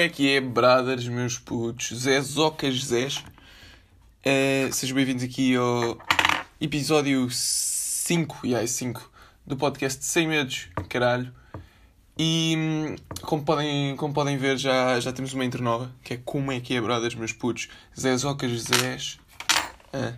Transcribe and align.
é 0.00 0.08
que 0.08 0.34
é, 0.34 0.40
brothers, 0.40 1.06
meus 1.08 1.38
putos? 1.38 1.90
Zé 1.94 2.18
Zocas 2.22 2.84
Zés. 2.84 3.18
Uh, 3.18 4.72
sejam 4.72 4.96
bem-vindos 4.96 5.22
aqui 5.22 5.54
ao 5.56 5.98
episódio 6.58 7.28
5, 7.30 8.38
e 8.44 8.48
yeah, 8.48 8.66
5 8.66 9.12
do 9.46 9.58
podcast 9.58 10.02
Sem 10.02 10.26
Medos, 10.26 10.68
caralho. 10.88 11.30
E 12.16 12.54
hum, 12.56 12.96
como 13.20 13.44
podem, 13.44 13.94
como 13.96 14.14
podem 14.14 14.38
ver, 14.38 14.56
já, 14.56 14.98
já 15.00 15.12
temos 15.12 15.34
uma 15.34 15.44
intro 15.44 15.62
nova, 15.62 15.94
que 16.02 16.14
é 16.14 16.16
Como 16.24 16.50
é 16.50 16.60
que 16.60 16.74
é, 16.74 16.80
brothers, 16.80 17.14
meus 17.14 17.32
putos? 17.32 17.68
Zé 17.98 18.16
Zocas 18.16 18.52
Zés. 18.52 19.20
Uh, 19.92 20.16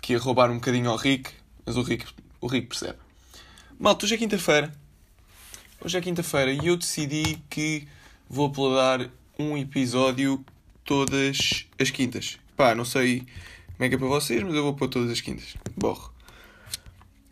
que 0.00 0.12
ia 0.12 0.18
roubar 0.20 0.48
um 0.48 0.56
bocadinho 0.56 0.88
ao 0.88 0.96
Rick, 0.96 1.32
mas 1.66 1.76
o 1.76 1.82
Rick, 1.82 2.06
o 2.40 2.46
Rick 2.46 2.68
percebe. 2.68 2.98
Malta, 3.80 4.04
hoje 4.04 4.14
é 4.14 4.18
quinta-feira. 4.18 4.72
Hoje 5.80 5.98
é 5.98 6.00
quinta-feira 6.00 6.52
e 6.52 6.68
eu 6.68 6.76
decidi 6.76 7.42
que 7.50 7.88
vou 8.30 8.46
uploadar 8.46 9.10
um 9.38 9.56
episódio 9.56 10.44
todas 10.84 11.66
as 11.78 11.90
quintas. 11.90 12.38
Pá, 12.56 12.74
não 12.74 12.84
sei 12.84 13.20
como 13.72 13.84
é 13.84 13.88
que 13.88 13.94
é 13.94 13.98
para 13.98 14.06
vocês, 14.06 14.42
mas 14.42 14.54
eu 14.54 14.62
vou 14.62 14.74
pôr 14.74 14.88
todas 14.88 15.10
as 15.10 15.20
quintas. 15.20 15.54
Borro. 15.76 16.12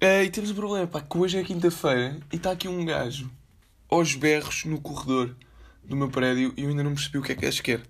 E 0.01 0.29
temos 0.31 0.51
um 0.51 0.55
problema, 0.55 0.87
pá, 0.87 1.01
que 1.01 1.17
hoje 1.17 1.39
é 1.39 1.45
quinta-feira 1.45 2.19
e 2.33 2.37
está 2.37 2.51
aqui 2.51 2.67
um 2.67 2.85
gajo 2.85 3.31
aos 3.89 4.15
berros 4.15 4.65
no 4.65 4.81
corredor 4.81 5.37
do 5.85 5.95
meu 5.95 6.09
prédio 6.09 6.53
e 6.57 6.63
eu 6.63 6.71
ainda 6.71 6.83
não 6.83 6.95
percebi 6.95 7.19
o 7.19 7.23
que 7.23 7.33
é 7.33 7.35
que 7.37 7.43
gajo 7.43 7.63
quer. 7.63 7.83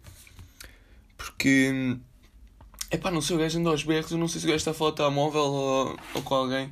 Porque. 1.17 1.97
É 2.91 2.99
pá, 2.99 3.11
não 3.11 3.23
sei, 3.23 3.37
o 3.37 3.39
gajo 3.39 3.59
anda 3.59 3.71
aos 3.71 3.83
berros, 3.83 4.11
eu 4.11 4.19
não 4.19 4.29
sei 4.29 4.41
se 4.41 4.47
o 4.47 4.49
gajo 4.49 4.59
está 4.59 4.73
a 4.73 4.75
falar 4.75 4.93
telemóvel 4.93 5.41
ou, 5.41 5.99
ou 6.15 6.23
com 6.23 6.35
alguém. 6.35 6.71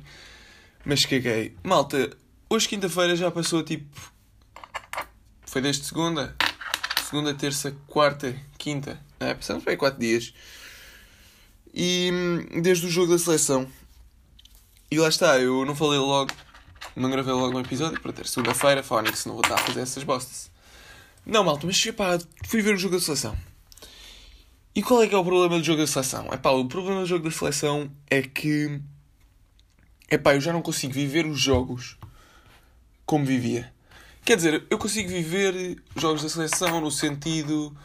Mas 0.85 1.05
caguei. 1.05 1.55
Malta, 1.63 2.15
hoje 2.49 2.67
quinta-feira 2.67 3.15
já 3.15 3.31
passou 3.31 3.63
tipo 3.63 4.11
foi 5.51 5.61
desde 5.61 5.85
segunda. 5.85 6.35
Segunda, 7.11 7.33
terça, 7.33 7.75
quarta, 7.87 8.33
quinta. 8.57 8.97
É, 9.19 9.33
passamos 9.33 9.65
bem 9.65 9.75
quatro 9.75 9.99
dias. 9.99 10.33
E 11.73 12.09
hum, 12.09 12.61
desde 12.61 12.85
o 12.85 12.89
jogo 12.89 13.11
da 13.11 13.19
seleção. 13.19 13.67
E 14.89 14.97
lá 14.97 15.09
está, 15.09 15.37
eu 15.37 15.65
não 15.65 15.75
falei 15.75 15.99
logo, 15.99 16.31
não 16.95 17.11
gravei 17.11 17.33
logo 17.33 17.57
um 17.57 17.59
episódio 17.59 17.99
para 17.99 18.13
ter 18.13 18.25
segunda-feira, 18.25 18.81
Fónix, 18.81 19.25
não 19.25 19.33
vou 19.33 19.41
estar 19.41 19.55
a 19.55 19.57
fazer 19.57 19.81
essas 19.81 20.05
bostas. 20.05 20.49
Não, 21.25 21.43
malta, 21.43 21.67
mas 21.67 21.85
pá, 21.91 22.17
fui 22.45 22.61
ver 22.61 22.75
o 22.75 22.77
jogo 22.77 22.95
da 22.95 23.01
seleção. 23.01 23.37
E 24.73 24.81
qual 24.81 25.03
é 25.03 25.07
que 25.09 25.13
é 25.13 25.17
o 25.17 25.25
problema 25.25 25.59
do 25.59 25.65
jogo 25.65 25.81
da 25.81 25.87
seleção? 25.87 26.29
É 26.31 26.37
pá, 26.37 26.51
o 26.51 26.65
problema 26.65 27.01
do 27.01 27.07
jogo 27.07 27.25
da 27.25 27.31
seleção 27.35 27.91
é 28.09 28.21
que. 28.21 28.79
É 30.07 30.17
pá, 30.17 30.33
eu 30.33 30.39
já 30.39 30.53
não 30.53 30.61
consigo 30.61 30.93
viver 30.93 31.25
os 31.25 31.41
jogos 31.41 31.97
como 33.05 33.25
vivia. 33.25 33.73
Quer 34.23 34.35
dizer, 34.35 34.65
eu 34.69 34.77
consigo 34.77 35.09
viver 35.09 35.81
jogos 35.95 36.21
da 36.21 36.29
seleção 36.29 36.79
no 36.79 36.91
sentido. 36.91 37.75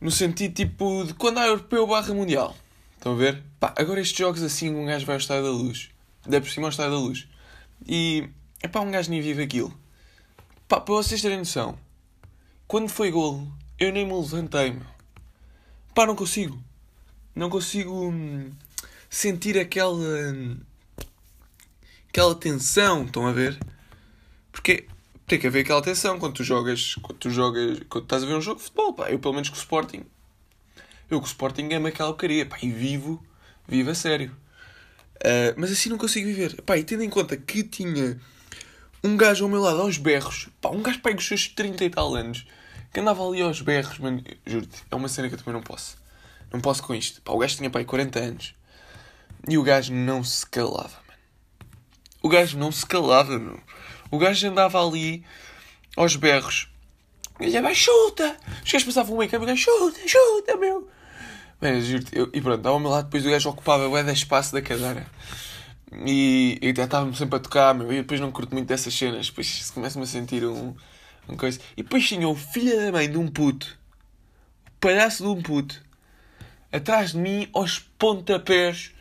No 0.00 0.12
sentido 0.12 0.54
tipo 0.54 1.04
de 1.04 1.14
quando 1.14 1.38
há 1.38 1.46
europeu 1.46 1.86
barra 1.86 2.14
mundial. 2.14 2.56
Estão 2.96 3.12
a 3.12 3.16
ver? 3.16 3.42
Pá, 3.58 3.74
agora 3.76 4.00
estes 4.00 4.16
jogos 4.16 4.42
assim 4.42 4.72
um 4.72 4.86
gajo 4.86 5.04
vai 5.04 5.16
ao 5.16 5.20
estádio 5.20 5.44
da 5.44 5.50
luz. 5.50 5.90
Dá 6.24 6.40
por 6.40 6.48
cima 6.48 6.66
ao 6.66 6.70
estádio 6.70 6.92
da 6.92 6.98
luz. 6.98 7.28
E. 7.86 8.28
É 8.62 8.68
pá, 8.68 8.80
um 8.80 8.90
gajo 8.90 9.10
nem 9.10 9.20
vive 9.20 9.42
aquilo. 9.42 9.76
Pá, 10.68 10.80
para 10.80 10.94
vocês 10.94 11.20
terem 11.20 11.38
noção. 11.38 11.76
Quando 12.68 12.88
foi 12.88 13.10
golo, 13.10 13.50
eu 13.78 13.92
nem 13.92 14.06
me 14.06 14.12
levantei, 14.12 14.72
meu. 14.72 14.86
Pá, 15.94 16.06
não 16.06 16.14
consigo. 16.14 16.62
Não 17.34 17.50
consigo 17.50 18.08
hum, 18.08 18.52
sentir 19.10 19.58
aquela. 19.58 19.94
Hum, 19.94 20.60
aquela 22.08 22.34
tensão, 22.36 23.04
estão 23.04 23.26
a 23.26 23.32
ver? 23.32 23.58
Porque 24.52 24.86
tem 25.28 25.38
que 25.38 25.46
haver 25.46 25.60
aquela 25.60 25.78
atenção 25.78 26.18
quando 26.18 26.34
tu 26.34 26.42
jogas, 26.42 26.94
quando 26.96 27.18
tu 27.18 27.30
jogas, 27.30 27.80
quando 27.88 28.04
estás 28.04 28.22
a 28.22 28.26
ver 28.26 28.34
um 28.34 28.40
jogo 28.40 28.56
de 28.56 28.64
futebol, 28.64 28.94
pá. 28.94 29.10
Eu 29.10 29.18
pelo 29.18 29.34
menos 29.34 29.50
com 29.50 29.54
o 29.54 29.58
Sporting. 29.58 30.04
Eu 31.10 31.20
com 31.20 31.26
o 31.26 31.28
Sporting 31.28 31.72
amo 31.74 31.86
aquela 31.86 32.08
porcaria, 32.08 32.46
pá, 32.46 32.56
e 32.62 32.70
vivo, 32.70 33.22
vivo 33.66 33.90
a 33.90 33.94
sério. 33.94 34.34
Uh, 35.16 35.52
mas 35.56 35.70
assim 35.70 35.90
não 35.90 35.98
consigo 35.98 36.26
viver. 36.26 36.62
Pá, 36.62 36.78
e 36.78 36.84
tendo 36.84 37.02
em 37.02 37.10
conta 37.10 37.36
que 37.36 37.62
tinha 37.62 38.18
um 39.04 39.16
gajo 39.16 39.44
ao 39.44 39.50
meu 39.50 39.60
lado 39.60 39.82
aos 39.82 39.98
berros, 39.98 40.48
pá, 40.62 40.70
um 40.70 40.82
gajo 40.82 41.00
pega 41.00 41.18
os 41.18 41.26
seus 41.26 41.46
30 41.46 41.84
e 41.84 41.90
tal 41.90 42.14
anos, 42.14 42.46
que 42.92 42.98
andava 42.98 43.26
ali 43.26 43.42
aos 43.42 43.60
berros, 43.60 43.98
mano, 43.98 44.24
juro-te, 44.46 44.82
é 44.90 44.96
uma 44.96 45.08
cena 45.08 45.28
que 45.28 45.34
eu 45.34 45.38
também 45.38 45.52
não 45.52 45.62
posso. 45.62 45.98
Não 46.50 46.60
posso 46.60 46.82
com 46.82 46.94
isto. 46.94 47.20
Pá, 47.20 47.32
o 47.32 47.38
gajo 47.38 47.56
tinha, 47.56 47.68
pá, 47.68 47.84
40 47.84 48.18
anos. 48.18 48.54
E 49.46 49.58
o 49.58 49.62
gajo 49.62 49.92
não 49.92 50.24
se 50.24 50.46
calava, 50.46 50.96
mano. 51.06 51.18
O 52.22 52.28
gajo 52.30 52.58
não 52.58 52.72
se 52.72 52.86
calava, 52.86 53.38
meu. 53.38 53.60
O 54.10 54.18
gajo 54.18 54.48
andava 54.48 54.84
ali 54.84 55.24
aos 55.96 56.16
berros. 56.16 56.68
E 57.40 57.46
dizia, 57.46 57.74
chuta! 57.74 58.36
Os 58.64 58.72
gajos 58.72 58.84
passavam 58.84 59.14
um 59.14 59.18
meio 59.18 59.30
caminho, 59.30 59.56
chuta, 59.56 60.00
chuta, 60.06 60.56
meu! 60.56 60.88
Mas, 61.60 61.84
juro-te, 61.84 62.12
e 62.32 62.40
pronto, 62.40 62.66
ao 62.66 62.80
meu 62.80 62.90
lado, 62.90 63.04
depois 63.04 63.26
o 63.26 63.30
gajo 63.30 63.50
ocupava 63.50 63.88
o 63.88 64.02
da 64.02 64.12
espaço 64.12 64.52
da 64.52 64.62
cadeira. 64.62 65.06
E, 66.06 66.58
e 66.62 66.68
estava-me 66.68 67.14
sempre 67.16 67.36
a 67.36 67.40
tocar, 67.40 67.74
meu, 67.74 67.92
e 67.92 67.96
depois 67.96 68.20
não 68.20 68.32
curto 68.32 68.54
muito 68.54 68.68
dessas 68.68 68.94
cenas. 68.94 69.28
Depois 69.28 69.70
começo-me 69.70 70.04
a 70.04 70.06
sentir 70.06 70.44
um, 70.44 70.74
um 71.28 71.36
coisa. 71.36 71.60
E 71.76 71.82
depois 71.82 72.06
tinha 72.06 72.28
o 72.28 72.34
filho 72.34 72.76
da 72.76 72.92
mãe 72.92 73.10
de 73.10 73.18
um 73.18 73.28
puto, 73.28 73.78
o 74.68 74.80
palhaço 74.80 75.22
de 75.22 75.28
um 75.28 75.42
puto, 75.42 75.82
atrás 76.72 77.12
de 77.12 77.18
mim, 77.18 77.48
aos 77.52 77.78
pontapés, 77.78 78.92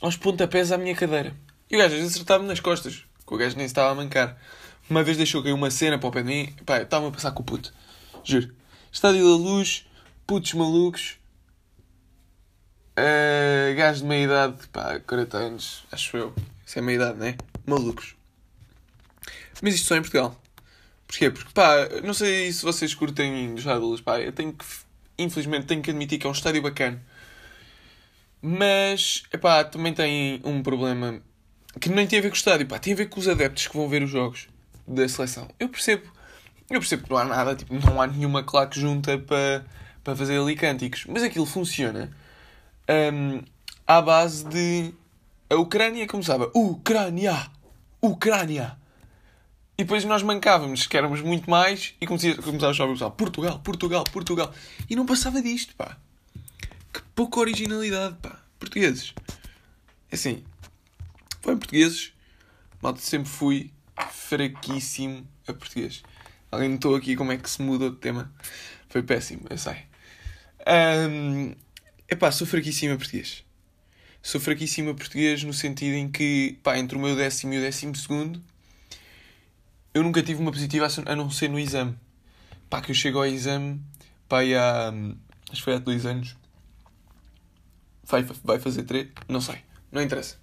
aos 0.00 0.16
pontapés 0.16 0.72
à 0.72 0.78
minha 0.78 0.94
cadeira. 0.94 1.34
E 1.70 1.76
o 1.76 1.78
gajo 1.78 1.96
acertava-me 1.96 2.48
nas 2.48 2.60
costas 2.60 3.07
que 3.28 3.34
o 3.34 3.36
gajo 3.36 3.56
nem 3.56 3.66
estava 3.66 3.90
a 3.90 3.94
mancar. 3.94 4.36
Uma 4.88 5.04
vez 5.04 5.18
deixou 5.18 5.42
cair 5.42 5.52
uma 5.52 5.70
cena 5.70 5.98
para 5.98 6.08
o 6.08 6.12
pé 6.12 6.22
de 6.22 6.28
mim, 6.28 6.52
pá, 6.64 6.80
estava 6.80 7.08
a 7.08 7.10
passar 7.10 7.30
com 7.32 7.42
o 7.42 7.44
puto. 7.44 7.72
Juro. 8.24 8.54
Estádio 8.90 9.22
da 9.22 9.36
luz, 9.36 9.86
putos 10.26 10.54
malucos, 10.54 11.18
uh, 12.98 13.76
gajos 13.76 14.00
de 14.00 14.08
meia 14.08 14.24
idade, 14.24 14.66
pá, 14.72 14.98
40 15.00 15.36
anos, 15.36 15.84
acho 15.92 16.16
eu. 16.16 16.34
Isso 16.66 16.78
é 16.78 16.82
meia 16.82 16.96
idade, 16.96 17.18
né? 17.18 17.36
Malucos. 17.66 18.16
Mas 19.60 19.74
isto 19.74 19.86
só 19.86 19.96
em 19.96 20.00
Portugal. 20.00 20.34
Porquê? 21.06 21.30
Porque, 21.30 21.52
pá, 21.52 21.74
não 22.02 22.14
sei 22.14 22.50
se 22.50 22.64
vocês 22.64 22.94
curtem 22.94 23.50
dos 23.50 23.60
Estádio 23.60 23.80
da 23.80 23.86
Luz, 23.86 24.00
pá, 24.00 24.20
eu 24.20 24.32
tenho 24.32 24.54
que, 24.54 24.64
infelizmente, 25.18 25.66
tenho 25.66 25.82
que 25.82 25.90
admitir 25.90 26.18
que 26.18 26.26
é 26.26 26.30
um 26.30 26.32
estádio 26.32 26.62
bacana. 26.62 27.02
Mas, 28.40 29.22
pá, 29.40 29.64
também 29.64 29.92
tem 29.92 30.40
um 30.44 30.62
problema 30.62 31.20
que 31.80 31.88
nem 31.88 32.06
tem 32.06 32.18
a 32.18 32.22
ver 32.22 32.28
com 32.28 32.34
o 32.34 32.38
estádio, 32.38 32.66
pá, 32.66 32.78
tem 32.78 32.92
a 32.92 32.96
ver 32.96 33.08
com 33.08 33.20
os 33.20 33.28
adeptos 33.28 33.66
que 33.66 33.76
vão 33.76 33.88
ver 33.88 34.02
os 34.02 34.10
jogos 34.10 34.48
da 34.86 35.08
seleção. 35.08 35.48
Eu 35.58 35.68
percebo. 35.68 36.10
Eu 36.70 36.80
percebo 36.80 37.04
que 37.04 37.10
não 37.10 37.18
há 37.18 37.24
nada, 37.24 37.54
tipo, 37.54 37.74
não 37.74 38.00
há 38.00 38.06
nenhuma 38.06 38.42
claque 38.42 38.78
junta 38.78 39.18
para, 39.18 39.64
para 40.04 40.16
fazer 40.16 40.38
ali 40.38 40.54
cânticos. 40.54 41.06
Mas 41.08 41.22
aquilo 41.22 41.46
funciona 41.46 42.10
um, 43.12 43.42
à 43.86 44.00
base 44.00 44.44
de. 44.46 44.92
A 45.50 45.56
Ucrânia 45.56 46.06
começava 46.06 46.50
Ucrânia! 46.54 47.50
Ucrânia! 48.02 48.76
E 49.78 49.84
depois 49.84 50.04
nós 50.04 50.22
mancávamos, 50.22 50.86
que 50.86 50.96
éramos 50.96 51.20
muito 51.22 51.48
mais, 51.48 51.94
e 52.00 52.06
começava 52.06 52.70
a 52.70 52.74
chamar 52.74 53.10
Portugal, 53.12 53.60
Portugal, 53.60 54.04
Portugal. 54.04 54.52
E 54.90 54.96
não 54.96 55.06
passava 55.06 55.40
disto, 55.40 55.74
pá. 55.76 55.96
Que 56.92 57.00
pouca 57.14 57.38
originalidade, 57.38 58.16
pá. 58.20 58.40
Portugueses. 58.58 59.14
É 60.10 60.16
assim, 60.16 60.42
foi 61.40 61.54
em 61.54 61.58
portugueses. 61.58 62.12
Malta, 62.82 63.00
sempre 63.00 63.28
fui 63.28 63.72
fraquíssimo 64.10 65.26
a 65.46 65.52
português. 65.52 66.02
Alguém 66.50 66.68
notou 66.70 66.94
aqui 66.94 67.16
como 67.16 67.32
é 67.32 67.36
que 67.36 67.50
se 67.50 67.60
mudou 67.60 67.90
de 67.90 67.96
tema? 67.96 68.32
Foi 68.88 69.02
péssimo, 69.02 69.42
eu 69.50 69.58
sei. 69.58 69.76
Um, 70.66 71.54
epá, 72.08 72.30
sou 72.32 72.46
fraquíssimo 72.46 72.94
a 72.94 72.96
português. 72.96 73.44
Sou 74.22 74.40
fraquíssimo 74.40 74.90
a 74.90 74.94
português 74.94 75.42
no 75.44 75.52
sentido 75.52 75.94
em 75.94 76.10
que, 76.10 76.58
pá, 76.62 76.78
entre 76.78 76.96
o 76.96 77.00
meu 77.00 77.14
décimo 77.16 77.54
e 77.54 77.58
o 77.58 77.60
décimo 77.60 77.94
segundo, 77.96 78.42
eu 79.92 80.02
nunca 80.02 80.22
tive 80.22 80.40
uma 80.40 80.50
positiva 80.52 80.86
a 81.06 81.16
não 81.16 81.30
ser 81.30 81.48
no 81.48 81.58
exame. 81.58 81.96
Pá, 82.70 82.80
que 82.80 82.90
eu 82.90 82.94
chego 82.94 83.18
ao 83.18 83.26
exame, 83.26 83.80
pá, 84.28 84.40
há, 84.42 84.92
acho 85.50 85.56
que 85.56 85.62
foi 85.62 85.74
há 85.74 85.78
dois 85.78 86.06
anos. 86.06 86.36
Vai, 88.04 88.22
vai 88.22 88.58
fazer 88.58 88.84
três? 88.84 89.08
Não 89.28 89.40
sei, 89.40 89.56
não 89.92 90.00
interessa. 90.00 90.36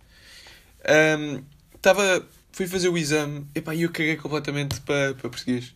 Estava. 1.74 2.20
Um, 2.20 2.24
fui 2.52 2.68
fazer 2.68 2.88
o 2.88 2.98
exame 2.98 3.46
e 3.54 3.82
eu 3.82 3.90
caguei 3.90 4.16
completamente 4.16 4.80
para, 4.82 5.14
para 5.14 5.30
português. 5.30 5.76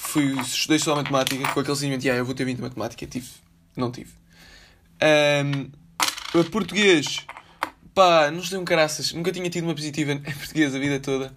Fui, 0.00 0.38
estudei 0.40 0.78
só 0.78 0.94
matemática 0.96 1.48
com 1.52 1.60
aquele 1.60 1.76
sentimento, 1.76 2.06
ah, 2.08 2.16
eu 2.16 2.24
vou 2.24 2.34
ter 2.34 2.44
20 2.44 2.56
de 2.56 2.62
matemática. 2.62 3.06
Tive. 3.06 3.28
Não 3.76 3.90
tive. 3.90 4.10
Um, 5.02 5.70
português, 6.50 7.26
pá, 7.94 8.30
não 8.30 8.42
sei 8.42 8.58
um 8.58 8.64
caraças. 8.64 9.12
Nunca 9.12 9.32
tinha 9.32 9.48
tido 9.48 9.64
uma 9.64 9.74
positiva 9.74 10.12
em 10.12 10.20
português 10.20 10.74
a 10.74 10.78
vida 10.78 11.00
toda. 11.00 11.34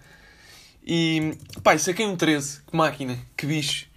E, 0.86 1.34
pá, 1.64 1.78
saquei 1.78 2.06
um 2.06 2.16
13. 2.16 2.62
Que 2.68 2.76
máquina, 2.76 3.18
que 3.38 3.46
bicho. 3.46 3.88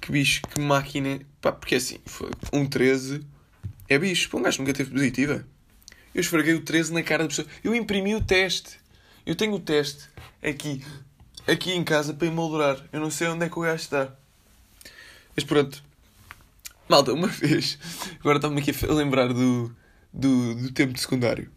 Que 0.00 0.12
bicho, 0.12 0.42
que 0.42 0.60
máquina. 0.60 1.20
Pá, 1.40 1.52
porque 1.52 1.74
assim, 1.74 1.98
foi 2.06 2.30
um 2.52 2.66
13 2.66 3.20
é 3.88 3.98
bicho. 3.98 4.28
Pô, 4.28 4.38
um 4.38 4.42
gajo 4.42 4.58
nunca 4.60 4.74
teve 4.74 4.90
positiva. 4.90 5.44
Eu 6.18 6.20
esfreguei 6.20 6.52
o 6.52 6.60
13 6.60 6.92
na 6.92 7.00
cara 7.00 7.22
da 7.22 7.28
pessoa. 7.28 7.46
Eu 7.62 7.72
imprimi 7.76 8.12
o 8.16 8.20
teste. 8.20 8.80
Eu 9.24 9.36
tenho 9.36 9.54
o 9.54 9.60
teste 9.60 10.08
aqui, 10.42 10.84
aqui 11.46 11.70
em 11.70 11.84
casa 11.84 12.12
para 12.12 12.26
emoldurar. 12.26 12.84
Eu 12.92 12.98
não 12.98 13.08
sei 13.08 13.28
onde 13.28 13.46
é 13.46 13.48
que 13.48 13.56
o 13.56 13.62
gajo 13.62 13.76
está. 13.76 14.12
Mas 15.36 15.44
pronto. 15.44 15.80
Malta, 16.88 17.12
uma 17.12 17.28
vez. 17.30 17.78
Agora 18.18 18.38
estava-me 18.38 18.60
aqui 18.60 18.72
a 18.84 18.92
lembrar 18.92 19.32
do, 19.32 19.72
do, 20.12 20.56
do 20.56 20.72
tempo 20.72 20.92
de 20.92 21.00
secundário. 21.00 21.52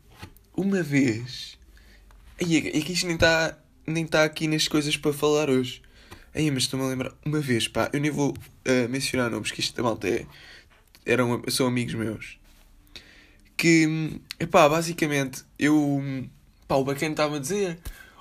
Uma 0.56 0.84
vez. 0.84 1.58
É 2.38 2.46
que 2.46 2.94
isto 2.94 3.08
nem 3.08 3.16
está 3.16 3.58
nem 3.88 4.06
tá 4.06 4.24
aqui 4.24 4.48
nas 4.48 4.68
coisas 4.68 4.96
para 4.96 5.12
falar 5.12 5.50
hoje. 5.50 5.82
Aí, 6.36 6.52
mas 6.52 6.64
estou-me 6.66 6.86
a 6.86 6.90
lembrar. 6.90 7.14
Uma 7.26 7.40
vez, 7.40 7.68
pá, 7.68 7.90
eu 7.92 8.00
nem 8.00 8.12
vou 8.12 8.30
uh, 8.30 8.90
mencionar 8.90 9.32
nomes, 9.32 9.50
que 9.50 9.60
isto 9.60 9.76
da 9.76 9.82
malta 9.82 10.08
é. 10.08 10.28
Eram, 11.04 11.42
são 11.50 11.66
amigos 11.66 11.96
meus. 11.96 12.41
Que, 13.62 14.20
epá, 14.40 14.68
basicamente, 14.68 15.44
eu. 15.60 16.02
Pá, 16.68 16.78
o 16.78 16.84
bacana 16.84 17.12
estava 17.12 17.36
a 17.36 17.40
dizer: 17.40 17.78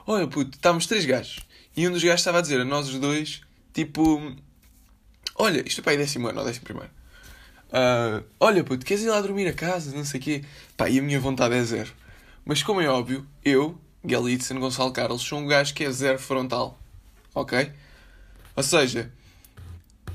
Olha, 0.06 0.26
puto, 0.26 0.54
estávamos 0.54 0.84
três 0.84 1.06
gajos. 1.06 1.40
E 1.74 1.88
um 1.88 1.92
dos 1.92 2.04
gajos 2.04 2.20
estava 2.20 2.40
a 2.40 2.40
dizer 2.42 2.60
a 2.60 2.64
nós 2.66 2.90
os 2.90 2.98
dois, 2.98 3.40
tipo. 3.72 4.20
Olha, 5.36 5.66
isto 5.66 5.80
é 5.80 5.82
para 5.82 5.92
aí 5.92 5.96
décimo 5.96 6.28
ano 6.28 6.40
ou 6.40 6.44
décimo 6.44 6.66
primeiro. 6.66 6.90
Uh, 7.70 8.22
olha, 8.38 8.62
puto, 8.62 8.84
queres 8.84 9.02
ir 9.02 9.08
lá 9.08 9.18
dormir 9.22 9.48
a 9.48 9.54
casa? 9.54 9.96
Não 9.96 10.04
sei 10.04 10.20
o 10.20 10.22
quê. 10.22 10.44
Pá, 10.76 10.90
e 10.90 10.98
a 10.98 11.02
minha 11.02 11.18
vontade 11.18 11.54
é 11.54 11.64
zero. 11.64 11.90
Mas 12.44 12.62
como 12.62 12.82
é 12.82 12.88
óbvio, 12.90 13.26
eu, 13.42 13.80
Galitzen 14.04 14.58
Gonçalo 14.58 14.92
Carlos, 14.92 15.22
sou 15.22 15.38
um 15.38 15.46
gajo 15.46 15.72
que 15.72 15.84
é 15.84 15.90
zero 15.90 16.18
frontal. 16.18 16.78
Ok? 17.34 17.72
Ou 18.54 18.62
seja, 18.62 19.10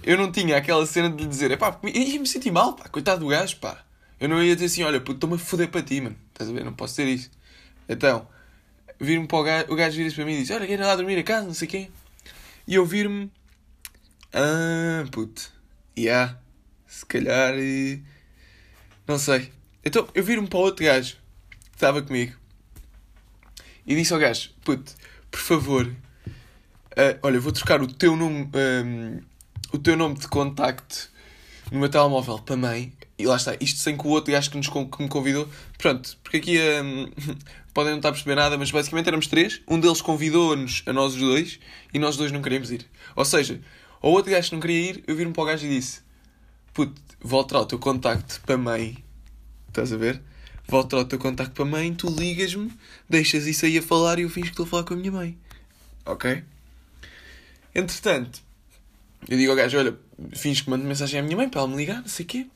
eu 0.03 0.19
não 0.19 0.31
tinha 0.31 0.55
aquela 0.55 0.85
cena 0.85 1.09
de 1.09 1.23
lhe 1.23 1.27
dizer, 1.27 1.49
é 1.49 1.57
pá, 1.57 1.79
ia-me 1.83 2.27
sentir 2.27 2.51
mal, 2.51 2.73
pá, 2.73 2.87
coitado 2.89 3.21
do 3.21 3.27
gajo, 3.29 3.57
pá. 3.57 3.83
Eu 4.19 4.29
não 4.29 4.43
ia 4.43 4.55
dizer 4.55 4.67
assim, 4.67 4.83
olha, 4.83 4.99
puto, 4.99 5.13
estou-me 5.13 5.35
a 5.35 5.37
foder 5.37 5.69
para 5.69 5.81
ti, 5.81 6.01
mano. 6.01 6.15
Estás 6.29 6.49
a 6.49 6.53
ver? 6.53 6.63
Não 6.63 6.73
posso 6.73 6.95
ter 6.95 7.07
isso. 7.07 7.29
Então, 7.87 8.27
vir-me 8.99 9.27
para 9.27 9.37
o 9.37 9.43
gajo, 9.43 9.73
o 9.73 9.75
gajo 9.75 9.97
vira-se 9.97 10.15
para 10.15 10.25
mim 10.25 10.33
e 10.33 10.41
diz, 10.41 10.51
olha, 10.51 10.65
quer 10.65 10.79
ir 10.79 10.83
lá 10.83 10.95
dormir 10.95 11.17
a 11.17 11.23
casa, 11.23 11.47
não 11.47 11.53
sei 11.53 11.67
quê. 11.67 11.89
E 12.67 12.75
eu 12.75 12.85
vir-me, 12.85 13.31
ah, 14.33 15.05
puto, 15.11 15.51
yeah, 15.97 16.37
se 16.87 17.05
calhar, 17.05 17.53
não 19.07 19.19
sei. 19.19 19.51
Então, 19.83 20.07
eu 20.15 20.23
vir-me 20.23 20.47
para 20.47 20.59
outro 20.59 20.85
gajo 20.85 21.17
que 21.71 21.75
estava 21.75 22.01
comigo 22.01 22.35
e 23.85 23.95
disse 23.95 24.13
ao 24.13 24.19
gajo, 24.19 24.49
puto, 24.63 24.93
por 25.29 25.39
favor, 25.39 25.85
uh, 25.85 27.19
olha, 27.21 27.39
vou 27.39 27.51
trocar 27.51 27.81
o 27.81 27.87
teu 27.87 28.15
nome, 28.15 28.49
um, 28.55 29.21
o 29.71 29.77
teu 29.77 29.95
nome 29.95 30.15
de 30.15 30.27
contacto 30.27 31.11
no 31.71 31.79
meu 31.79 31.89
telemóvel 31.89 32.39
para 32.39 32.57
mãe. 32.57 32.93
E 33.17 33.25
lá 33.25 33.37
está, 33.37 33.55
isto 33.61 33.79
sem 33.79 33.97
que 33.97 34.05
o 34.05 34.09
outro 34.09 34.31
gajo 34.31 34.51
que, 34.51 34.57
nos, 34.57 34.67
que 34.67 35.01
me 35.01 35.07
convidou. 35.07 35.47
Pronto, 35.77 36.17
porque 36.21 36.37
aqui 36.37 36.59
um, 36.59 37.09
podem 37.73 37.91
não 37.91 37.97
estar 37.97 38.09
a 38.09 38.11
perceber 38.11 38.35
nada, 38.35 38.57
mas 38.57 38.71
basicamente 38.71 39.07
éramos 39.07 39.27
três. 39.27 39.61
Um 39.67 39.79
deles 39.79 40.01
convidou-nos 40.01 40.83
a 40.85 40.91
nós 40.91 41.13
os 41.13 41.19
dois 41.19 41.59
e 41.93 41.99
nós 41.99 42.17
dois 42.17 42.31
não 42.31 42.41
queríamos 42.41 42.71
ir. 42.71 42.85
Ou 43.15 43.23
seja, 43.23 43.61
o 44.01 44.09
outro 44.09 44.31
gajo 44.31 44.49
que 44.49 44.55
não 44.55 44.61
queria 44.61 44.91
ir, 44.91 45.03
eu 45.07 45.15
vi-me 45.15 45.31
para 45.31 45.43
o 45.43 45.45
gajo 45.45 45.65
e 45.65 45.69
disse: 45.69 46.01
Puto, 46.73 47.01
volta 47.21 47.57
ao 47.57 47.65
teu 47.65 47.79
contacto 47.79 48.41
para 48.45 48.57
mãe. 48.57 48.97
Estás 49.69 49.93
a 49.93 49.97
ver? 49.97 50.21
Volta 50.67 50.97
ao 50.97 51.05
teu 51.05 51.17
contacto 51.17 51.53
para 51.53 51.65
mãe, 51.65 51.93
tu 51.93 52.09
ligas-me, 52.09 52.71
deixas 53.09 53.45
isso 53.45 53.65
aí 53.65 53.77
a 53.77 53.81
falar 53.81 54.19
e 54.19 54.23
eu 54.23 54.29
fingo 54.29 54.47
que 54.47 54.53
estou 54.53 54.65
a 54.65 54.69
falar 54.69 54.83
com 54.83 54.93
a 54.93 54.97
minha 54.97 55.11
mãe. 55.11 55.37
Ok? 56.05 56.43
Entretanto, 57.73 58.41
eu 59.27 59.37
digo 59.37 59.51
ao 59.51 59.57
gajo: 59.57 59.77
Olha, 59.77 59.95
fins 60.33 60.61
que 60.61 60.69
mando 60.69 60.83
mensagem 60.83 61.19
à 61.19 61.23
minha 61.23 61.37
mãe 61.37 61.49
para 61.49 61.61
ela 61.61 61.69
me 61.69 61.77
ligar, 61.77 62.01
não 62.01 62.07
sei 62.07 62.25
o 62.25 62.27
quê. 62.27 62.47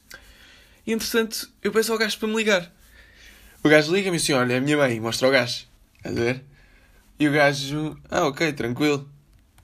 E 0.85 0.93
entretanto, 0.93 1.49
eu 1.61 1.71
peço 1.71 1.91
ao 1.91 1.97
gajo 1.97 2.17
para 2.17 2.27
me 2.27 2.35
ligar. 2.35 2.71
O 3.63 3.69
gajo 3.69 3.93
liga-me 3.93 4.17
assim: 4.17 4.33
Olha, 4.33 4.53
é 4.53 4.57
a 4.57 4.61
minha 4.61 4.77
mãe, 4.77 4.99
mostra 4.99 5.27
ao 5.27 5.33
gajo. 5.33 5.65
A 6.03 6.09
ver? 6.09 6.43
E 7.19 7.27
o 7.27 7.31
gajo: 7.31 7.97
Ah, 8.09 8.27
ok, 8.27 8.53
tranquilo. 8.53 9.09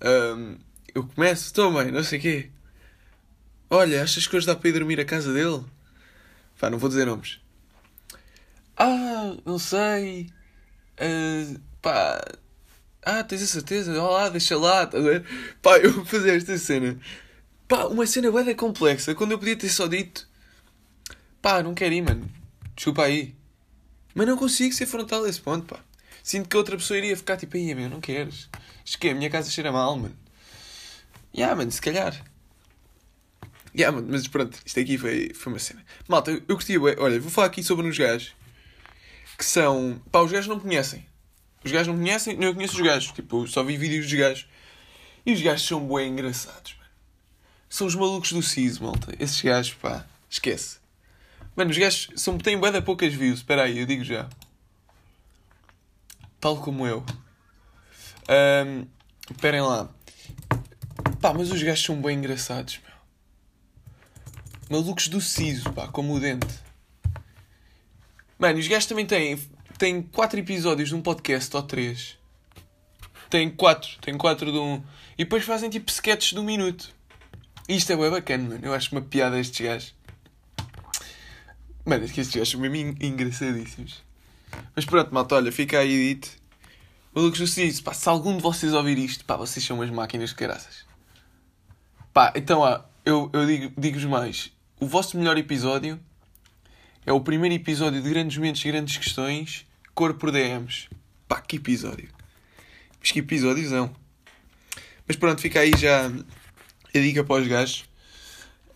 Um, 0.03 0.57
eu 0.93 1.03
começo, 1.03 1.45
estou 1.45 1.73
bem, 1.73 1.91
não 1.91 2.03
sei 2.03 2.19
o 2.19 2.21
quê. 2.21 2.49
Olha, 3.69 4.03
achas 4.03 4.27
que 4.27 4.35
hoje 4.35 4.45
dá 4.45 4.55
para 4.55 4.69
ir 4.69 4.73
dormir 4.73 4.99
à 4.99 5.05
casa 5.05 5.33
dele? 5.33 5.63
Pá, 6.59 6.69
não 6.69 6.77
vou 6.77 6.89
dizer 6.89 7.05
nomes. 7.05 7.39
Ah, 8.77 9.35
não 9.45 9.57
sei. 9.57 10.29
Uh, 10.99 11.59
pá. 11.81 12.21
Ah, 13.01 13.23
tens 13.23 13.43
a 13.43 13.47
certeza? 13.47 14.01
Olá, 14.01 14.29
deixa 14.29 14.57
lá, 14.57 14.83
estás? 14.83 15.03
Pá, 15.61 15.77
eu 15.77 15.93
vou 15.93 16.05
fazer 16.05 16.35
esta 16.35 16.57
cena. 16.57 16.99
Pá, 17.67 17.85
uma 17.85 18.05
cena 18.05 18.31
bem 18.31 18.55
complexa. 18.55 19.15
Quando 19.15 19.31
eu 19.31 19.39
podia 19.39 19.55
ter 19.55 19.69
só 19.69 19.87
dito. 19.87 20.27
Pá, 21.45 21.61
não 21.61 21.75
quero 21.75 21.93
ir, 21.93 22.01
mano. 22.01 22.27
Desculpa 22.75 23.03
aí. 23.03 23.35
Mas 24.15 24.25
não 24.25 24.35
consigo 24.35 24.73
ser 24.73 24.87
frontal 24.87 25.23
a 25.23 25.29
esse 25.29 25.39
ponto, 25.39 25.67
pá. 25.67 25.79
Sinto 26.23 26.49
que 26.49 26.57
outra 26.57 26.75
pessoa 26.75 26.97
iria 26.97 27.15
ficar 27.15 27.37
tipo, 27.37 27.55
aí, 27.55 27.75
meu, 27.75 27.87
não 27.87 28.01
queres. 28.01 28.49
Isto 28.83 28.97
que 28.97 29.09
a 29.09 29.13
minha 29.13 29.29
casa 29.29 29.51
cheira 29.51 29.71
mal, 29.71 29.95
mano. 29.95 30.17
Yeah, 31.37 31.55
mano, 31.55 31.71
se 31.71 31.79
calhar. 31.79 32.19
Yeah, 33.77 33.95
mano, 33.95 34.07
mas 34.09 34.27
pronto, 34.27 34.57
isto 34.65 34.79
aqui 34.79 34.97
foi, 34.97 35.35
foi 35.35 35.53
uma 35.53 35.59
cena. 35.59 35.85
Malta, 36.07 36.31
eu, 36.31 36.43
eu 36.67 37.03
olha, 37.03 37.19
vou 37.19 37.29
falar 37.29 37.45
aqui 37.45 37.61
sobre 37.61 37.87
uns 37.87 37.95
gajos 37.95 38.33
que 39.37 39.45
são. 39.45 40.01
Pá, 40.11 40.21
os 40.21 40.31
gajos 40.31 40.47
não 40.47 40.59
conhecem. 40.59 41.05
Os 41.63 41.71
gajos 41.71 41.89
não 41.89 41.95
conhecem, 41.95 42.35
nem 42.35 42.47
eu 42.47 42.55
conheço 42.55 42.73
os 42.73 42.81
gajos. 42.81 43.11
Tipo, 43.11 43.47
só 43.47 43.63
vi 43.63 43.77
vídeos 43.77 44.07
dos 44.07 44.15
gajos. 44.15 44.47
E 45.23 45.31
os 45.31 45.41
gajos 45.43 45.67
são 45.67 45.87
bem 45.87 46.09
engraçados, 46.09 46.73
mano. 46.79 46.89
São 47.69 47.85
os 47.85 47.93
malucos 47.93 48.31
do 48.31 48.41
CIS, 48.41 48.79
malta. 48.79 49.13
Esses 49.19 49.39
gajos, 49.41 49.75
pá, 49.75 50.07
esquece. 50.27 50.83
Mano, 51.55 51.71
os 51.71 51.77
gajos 51.77 52.09
são, 52.15 52.37
têm 52.37 52.57
bué 52.57 52.81
poucas 52.81 53.13
views. 53.13 53.39
Espera 53.39 53.63
aí, 53.63 53.79
eu 53.79 53.85
digo 53.85 54.03
já. 54.03 54.29
Tal 56.39 56.57
como 56.57 56.85
eu. 56.85 57.03
Um, 58.29 58.85
esperem 59.31 59.61
lá. 59.61 59.89
Pá, 61.21 61.33
mas 61.33 61.49
os 61.51 61.63
gajos 61.63 61.85
são 61.85 62.01
bem 62.01 62.17
engraçados, 62.17 62.79
meu. 62.83 62.95
Malucos 64.69 65.07
do 65.07 65.21
siso, 65.21 65.71
pá, 65.71 65.87
como 65.87 66.13
o 66.13 66.19
dente. 66.19 66.59
Mano, 68.37 68.59
os 68.59 68.67
gajos 68.67 68.85
também 68.87 69.05
têm, 69.05 69.39
têm 69.77 70.01
quatro 70.01 70.37
episódios 70.37 70.89
de 70.89 70.95
um 70.95 71.01
podcast 71.01 71.55
ou 71.55 71.63
três. 71.63 72.17
Tem 73.29 73.49
quatro, 73.49 73.97
tem 74.01 74.17
quatro 74.17 74.51
de 74.51 74.57
um. 74.57 74.83
E 75.17 75.23
depois 75.23 75.45
fazem 75.45 75.69
tipo 75.69 75.89
sketches 75.89 76.33
de 76.33 76.39
um 76.39 76.43
minuto. 76.43 76.93
Isto 77.67 77.93
é 77.93 77.95
bem 77.95 78.11
bacana, 78.11 78.49
mano. 78.49 78.65
Eu 78.65 78.73
acho 78.73 78.91
uma 78.91 79.01
piada 79.01 79.39
estes 79.39 79.65
gajos. 79.65 79.94
Mano, 81.85 82.03
é 82.03 82.07
que 82.07 82.19
estes 82.19 82.35
gajos 82.35 82.49
são 82.49 82.59
mesmo 82.59 82.97
engraçadíssimos. 82.99 84.03
Mas 84.75 84.85
pronto, 84.85 85.13
malta, 85.13 85.35
olha, 85.35 85.51
fica 85.51 85.79
aí 85.79 86.15
dito. 86.15 86.29
Malucos 87.13 87.39
do 87.39 87.47
Siso, 87.47 87.83
pá, 87.83 87.93
se 87.93 88.09
algum 88.09 88.35
de 88.35 88.41
vocês 88.41 88.73
ouvir 88.73 88.97
isto, 88.97 89.23
pá, 89.23 89.37
vocês 89.37 89.63
são 89.63 89.77
umas 89.77 89.89
máquinas 89.89 90.29
de 90.29 90.35
caraças. 90.35 90.85
Pá, 92.11 92.33
então, 92.35 92.59
ó, 92.59 92.81
eu, 93.05 93.29
eu 93.31 93.45
digo-vos 93.45 93.73
digo 93.77 94.09
mais. 94.09 94.51
O 94.79 94.87
vosso 94.87 95.17
melhor 95.17 95.37
episódio 95.37 95.99
é 97.05 97.13
o 97.13 97.21
primeiro 97.21 97.55
episódio 97.55 98.01
de 98.01 98.09
Grandes 98.09 98.35
Momentos 98.35 98.65
e 98.65 98.67
Grandes 98.67 98.97
Questões, 98.97 99.65
cor 99.93 100.15
por 100.15 100.31
DMs. 100.31 100.89
Pá, 101.27 101.39
que 101.39 101.57
episódio. 101.57 102.09
Mas 102.99 103.11
que 103.11 103.19
episódiozão. 103.19 103.95
Mas 105.07 105.15
pronto, 105.15 105.39
fica 105.39 105.59
aí 105.59 105.71
já 105.77 106.07
a 106.07 106.99
dica 106.99 107.23
para 107.23 107.41
os 107.41 107.47
gajos. 107.47 107.85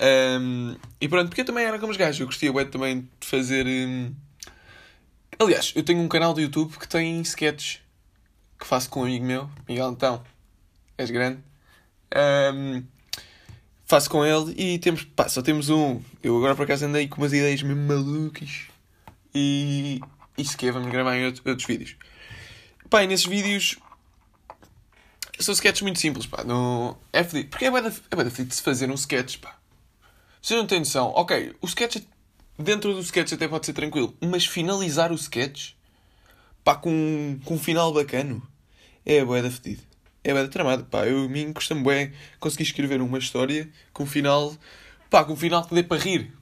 Um, 0.02 0.76
e 1.02 1.10
pronto, 1.10 1.28
porque 1.28 1.42
eu 1.42 1.46
também 1.46 1.66
era 1.66 1.78
como 1.78 1.92
os 1.92 1.98
gajos. 1.98 2.20
Eu 2.20 2.28
gostia 2.28 2.66
também 2.66 3.02
de 3.20 3.28
fazer. 3.28 3.66
Um... 3.68 4.14
Aliás, 5.38 5.74
eu 5.76 5.84
tenho 5.84 6.00
um 6.00 6.08
canal 6.08 6.34
do 6.34 6.42
YouTube 6.42 6.78
que 6.78 6.88
tem 6.88 7.22
sketches 7.22 7.82
que 8.58 8.66
faço 8.66 8.90
com 8.90 9.02
um 9.02 9.04
amigo 9.04 9.26
meu, 9.26 9.50
Miguel 9.68 9.92
Então. 9.92 10.24
És 10.98 11.10
grande. 11.10 11.40
Um, 12.54 12.84
faço 13.86 14.10
com 14.10 14.26
ele 14.26 14.54
e 14.58 14.80
temos. 14.80 15.04
Pá, 15.04 15.30
só 15.30 15.42
temos 15.42 15.70
um. 15.70 16.02
Eu 16.22 16.38
agora 16.38 16.56
por 16.56 16.64
acaso 16.64 16.86
andei 16.86 17.08
com 17.08 17.22
umas 17.22 17.32
ideias 17.32 17.64
mesmo 17.64 17.82
malucas. 17.82 18.68
E. 19.34 20.02
E 20.38 20.46
sequer 20.46 20.72
vamos 20.72 20.92
gravar 20.92 21.18
em 21.18 21.26
outros, 21.26 21.46
outros 21.46 21.68
vídeos. 21.68 21.96
Pá, 22.90 23.04
e 23.04 23.08
nesses 23.08 23.26
vídeos. 23.26 23.78
São 25.40 25.54
sketches 25.54 25.84
muito 25.84 26.00
simples, 26.00 26.26
pá. 26.26 26.44
No... 26.44 26.98
É 27.14 27.24
fedido. 27.24 27.50
Porque 27.50 27.66
é 27.66 27.72
bem 27.72 27.82
da, 27.82 27.90
é 28.12 28.16
bem 28.16 28.28
de 28.28 28.56
se 28.56 28.62
fazer 28.62 28.92
um 28.92 28.96
sketch, 28.96 29.38
pá. 29.38 29.59
Você 30.42 30.56
não 30.56 30.66
tem 30.66 30.80
noção. 30.80 31.12
Ok, 31.16 31.56
o 31.62 31.66
sketch, 31.66 32.04
dentro 32.58 32.94
do 32.94 33.02
sketch 33.02 33.34
até 33.34 33.48
pode 33.48 33.66
ser 33.66 33.74
tranquilo, 33.74 34.16
mas 34.22 34.46
finalizar 34.46 35.12
o 35.12 35.16
sketch, 35.16 35.74
pá, 36.64 36.76
com, 36.76 37.40
com 37.46 37.56
um 37.56 37.60
final 37.60 37.94
bacano, 37.94 38.42
é 39.06 39.24
bué 39.24 39.42
da 39.42 39.52
fedido. 39.52 39.84
É 40.24 40.34
bué 40.34 40.44
da 40.44 40.50
tramada, 40.50 40.84
pá. 40.84 41.06
Eu, 41.06 41.26
a 41.26 41.28
mim, 41.28 41.52
custa-me 41.54 41.84
bem 41.84 42.14
conseguir 42.40 42.64
escrever 42.64 43.02
uma 43.02 43.18
história 43.18 43.70
com 43.94 44.04
um 44.04 44.08
final, 44.08 44.56
pá, 45.10 45.24
com 45.24 45.34
um 45.34 45.38
final 45.38 45.66
que 45.66 45.76
dê 45.76 45.84
para 45.84 46.02
rir. 46.02 46.34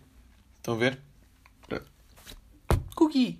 Estão 0.59 0.75
a 0.75 0.77
ver? 0.77 0.99
Cookie. 2.97 3.39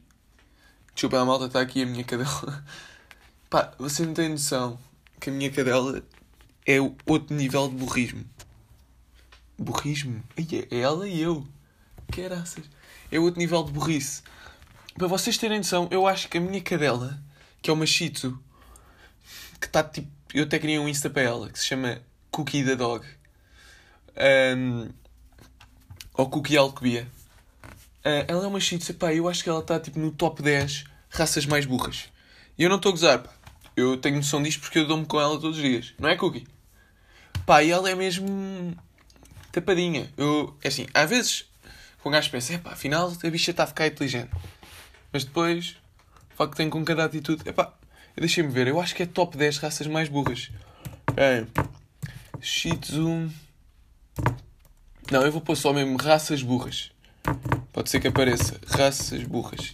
Desculpa, 0.94 1.20
a 1.20 1.26
malta, 1.26 1.46
está 1.46 1.62
aqui 1.62 1.82
a 1.82 1.86
minha 1.88 2.04
cadela. 2.04 2.64
Pá, 3.50 3.74
você 3.80 4.06
não 4.06 4.14
tem 4.14 4.30
noção 4.30 4.78
que 5.20 5.32
a 5.32 5.34
minha 5.34 5.50
cadela 5.50 6.04
é 6.64 6.78
outro 7.08 7.36
nível 7.36 7.68
de 7.68 7.76
burrismo. 7.76 8.24
Burrismo? 9.58 10.24
É 10.38 10.80
ela 10.80 11.08
e 11.08 11.22
eu. 11.22 11.46
Caraças. 12.12 12.66
É 13.12 13.20
outro 13.20 13.40
nível 13.40 13.64
de 13.64 13.72
burrice. 13.72 14.22
Para 14.96 15.08
vocês 15.08 15.38
terem 15.38 15.58
noção, 15.58 15.88
eu 15.92 16.08
acho 16.08 16.28
que 16.28 16.38
a 16.38 16.42
minha 16.42 16.62
cadela, 16.62 17.20
que 17.62 17.70
é 17.70 17.74
uma 17.74 17.86
Shih 17.86 18.10
Tzu, 18.10 18.40
que 19.60 19.68
está 19.68 19.84
tipo. 19.84 20.10
Eu 20.34 20.44
até 20.44 20.60
queria 20.60 20.82
um 20.82 20.90
Insta 20.90 21.10
para 21.10 21.22
ela, 21.22 21.50
que 21.50 21.58
se 21.58 21.66
chama 21.66 22.02
Cookie 22.32 22.64
the 22.64 22.76
Dog. 22.76 23.06
Um, 24.18 24.90
ou 26.14 26.30
Cookie 26.30 26.58
Alcobia. 26.58 27.08
Uh, 28.00 28.26
ela 28.28 28.44
é 28.44 28.48
uma 28.48 28.60
shih 28.60 28.78
tzu, 28.78 28.94
pá, 28.96 29.14
eu 29.14 29.28
acho 29.28 29.44
que 29.44 29.50
ela 29.50 29.60
está 29.60 29.80
tipo 29.80 30.00
no 30.00 30.12
top 30.12 30.42
10 30.42 30.86
raças 31.10 31.46
mais 31.46 31.66
burras. 31.66 32.06
E 32.58 32.64
eu 32.64 32.70
não 32.70 32.78
estou 32.78 32.90
a 32.90 32.94
gozar, 32.94 33.20
pá. 33.20 33.30
Eu 33.76 33.98
tenho 33.98 34.16
noção 34.16 34.42
disto 34.42 34.62
porque 34.62 34.80
eu 34.80 34.88
dou-me 34.88 35.06
com 35.06 35.22
ela 35.22 35.40
todos 35.40 35.58
os 35.58 35.64
dias. 35.64 35.94
Não 36.00 36.10
é, 36.10 36.16
Cookie? 36.16 36.48
Pá, 37.46 37.64
e 37.64 37.70
ela 37.70 37.90
é 37.90 37.96
mesmo 37.96 38.76
tapadinha. 39.62 40.12
Eu, 40.18 40.56
é 40.64 40.68
assim, 40.68 40.88
às 40.94 41.10
vezes 41.10 41.46
o 42.04 42.10
gajo 42.10 42.32
pensa, 42.32 42.54
é 42.54 42.58
pá, 42.58 42.72
afinal 42.72 43.12
a 43.12 43.30
bicha 43.30 43.52
está 43.52 43.64
a 43.64 43.68
ficar 43.68 43.88
inteligente. 43.88 44.32
Mas 45.12 45.24
depois, 45.24 45.78
o 46.34 46.36
facto 46.36 46.56
tem 46.56 46.70
com 46.70 46.84
cada 46.86 47.04
atitude, 47.04 47.42
é 47.46 47.52
pá, 47.52 47.74
deixem-me 48.16 48.52
ver, 48.52 48.68
eu 48.68 48.80
acho 48.80 48.96
que 48.96 49.04
é 49.04 49.06
top 49.06 49.36
10 49.36 49.58
raças 49.58 49.88
mais 49.88 50.10
burras. 50.10 50.52
É. 51.16 51.46
Shih 52.40 52.78
Tzu. 52.78 53.32
Não, 55.12 55.22
eu 55.22 55.32
vou 55.32 55.42
pôr 55.42 55.56
só 55.56 55.74
mesmo 55.74 55.98
raças 55.98 56.42
burras. 56.42 56.92
Pode 57.74 57.90
ser 57.90 58.00
que 58.00 58.08
apareça. 58.08 58.60
Raças 58.68 59.24
burras. 59.24 59.74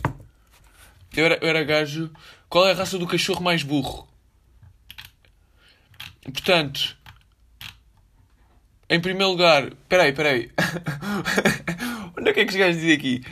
Eu 1.16 1.25
era, 1.25 1.40
eu 1.42 1.48
era 1.50 1.63
gajo. 1.63 2.12
Qual 2.50 2.68
é 2.68 2.72
a 2.72 2.75
raça 2.75 2.98
do 2.98 3.08
cachorro 3.08 3.42
mais 3.42 3.63
burro? 3.63 4.08
Portanto, 6.24 6.98
em 8.90 9.00
primeiro 9.00 9.32
lugar. 9.32 9.72
Peraí, 9.88 10.13
peraí. 10.13 10.52
Onde 12.18 12.30
é 12.30 12.34
que 12.34 12.40
é 12.42 12.46
que 12.46 12.52
os 12.52 12.58
gajos 12.58 12.82
dizem 12.82 12.96
aqui? 12.96 13.25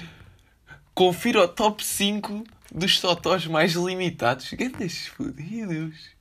Confira 0.93 1.43
o 1.43 1.47
top 1.47 1.83
5 1.83 2.43
dos 2.73 2.99
totós 2.99 3.45
mais 3.45 3.73
limitados. 3.73 4.51
Grandes 4.53 5.07
fodidos. 5.07 6.11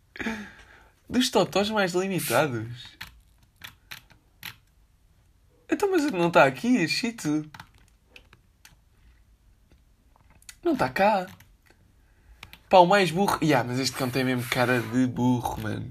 Dos 1.09 1.31
totós 1.31 1.71
mais 1.71 1.93
limitados. 1.93 2.99
Então, 5.71 5.91
mas 5.91 6.11
não 6.11 6.29
está 6.29 6.45
aqui, 6.45 6.87
Chito. 6.89 7.49
Não 10.63 10.73
está 10.73 10.89
cá. 10.89 11.27
Pá, 12.69 12.79
o 12.79 12.87
mais 12.87 13.11
burro. 13.11 13.39
Yeah, 13.43 13.67
mas 13.67 13.79
este 13.79 13.97
cão 13.97 14.11
tem 14.11 14.25
mesmo 14.25 14.49
cara 14.49 14.81
de 14.81 15.07
burro, 15.07 15.61
mano. 15.61 15.91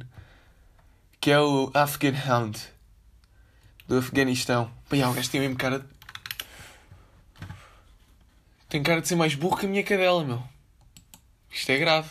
Que 1.19 1.31
é 1.31 1.39
o 1.39 1.71
Afghan 1.73 2.13
Hound. 2.27 2.59
Do 3.89 3.97
Afeganistão. 3.97 4.71
Yeah, 4.91 5.11
o 5.11 5.15
gajo 5.15 5.29
tem 5.29 5.41
mesmo 5.41 5.57
cara. 5.57 5.85
Tem 8.69 8.81
cara 8.81 9.01
de 9.01 9.07
ser 9.07 9.15
mais 9.15 9.35
burro 9.35 9.57
que 9.57 9.65
a 9.65 9.69
minha 9.69 9.83
cadela, 9.83 10.23
meu. 10.23 10.41
Isto 11.51 11.71
é 11.71 11.77
grave. 11.77 12.09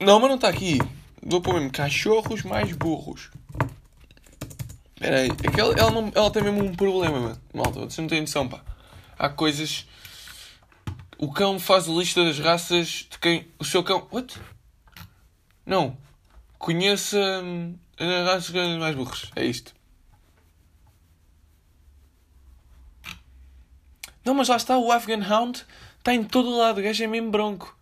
Não, 0.00 0.18
mas 0.18 0.28
não 0.28 0.36
está 0.36 0.48
aqui. 0.48 0.78
Vou 1.22 1.40
pôr 1.40 1.54
mesmo 1.54 1.70
cachorros 1.70 2.42
mais 2.42 2.72
burros. 2.72 3.30
Espera 4.96 5.20
aí. 5.20 5.28
É 5.28 5.50
que 5.50 5.60
ela, 5.60 5.74
ela, 5.74 5.90
não, 5.90 6.10
ela 6.14 6.30
tem 6.30 6.42
mesmo 6.42 6.64
um 6.64 6.74
problema, 6.74 7.20
mano. 7.20 7.40
Malta, 7.54 7.80
vocês 7.80 7.98
não 7.98 8.08
têm 8.08 8.22
noção, 8.22 8.48
pá. 8.48 8.62
Há 9.18 9.28
coisas 9.28 9.86
o 11.18 11.30
cão 11.32 11.58
faz 11.58 11.88
a 11.88 11.92
lista 11.92 12.24
das 12.24 12.38
raças 12.38 13.06
de 13.10 13.18
quem. 13.18 13.48
O 13.58 13.64
seu 13.64 13.82
cão. 13.82 14.06
What? 14.12 14.40
Não. 15.66 15.98
Conheça 16.58 17.18
hum, 17.44 17.76
as 17.98 18.26
raças 18.26 18.78
mais 18.78 18.94
burros. 18.94 19.30
É 19.34 19.44
isto. 19.44 19.77
Não, 24.28 24.34
mas 24.34 24.48
lá 24.48 24.56
está. 24.56 24.76
O 24.76 24.92
Afghan 24.92 25.26
Hound 25.26 25.64
está 25.96 26.12
em 26.12 26.22
todo 26.22 26.50
o 26.50 26.58
lado. 26.58 26.80
O 26.80 26.82
gajo 26.82 27.02
é 27.02 27.06
mesmo 27.06 27.30
bronco. 27.30 27.74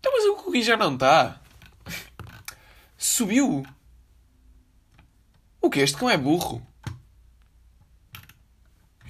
Então, 0.00 0.10
mas 0.14 0.24
o 0.24 0.36
Cookie 0.36 0.62
já 0.62 0.78
não 0.78 0.94
está. 0.94 1.38
Subiu. 2.96 3.66
O 5.60 5.68
que? 5.68 5.80
Este 5.80 5.98
cão 5.98 6.08
é 6.08 6.16
burro. 6.16 6.66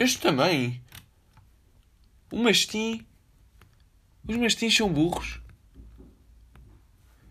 Este 0.01 0.19
também. 0.19 0.83
O 2.33 2.43
mastim. 2.43 3.07
Os 4.27 4.37
mastins 4.37 4.77
são 4.77 4.93
burros. 4.93 5.41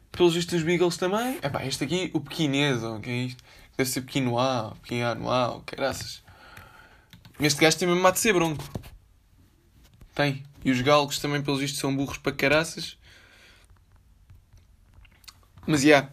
Pelos 0.09 0.35
vistos 0.35 0.59
os 0.59 0.63
Beagles 0.63 0.95
também. 0.95 1.37
Epá, 1.43 1.65
este 1.65 1.83
aqui, 1.83 2.09
o 2.13 2.21
pequinês, 2.21 2.81
o 2.81 3.01
é 3.03 3.11
isto? 3.11 3.43
Deve 3.75 3.89
ser 3.89 4.03
pequeno 4.03 4.39
A, 4.39 4.73
pequeno 4.81 5.05
A 5.05 5.15
no 5.15 5.29
A, 5.29 5.51
ou 5.55 5.61
caraças. 5.63 6.23
Este 7.41 7.59
gajo 7.59 7.77
tem 7.77 7.87
mesmo 7.87 8.11
de 8.11 8.19
ser 8.19 8.33
bronco. 8.33 8.63
Tem. 10.13 10.43
E 10.63 10.69
os 10.69 10.79
galgos 10.81 11.17
também, 11.17 11.41
pelos 11.41 11.59
vistos, 11.59 11.79
são 11.79 11.95
burros 11.95 12.19
para 12.19 12.31
caraças. 12.31 12.95
Mas, 15.65 15.81
já. 15.81 15.87
Yeah. 15.87 16.09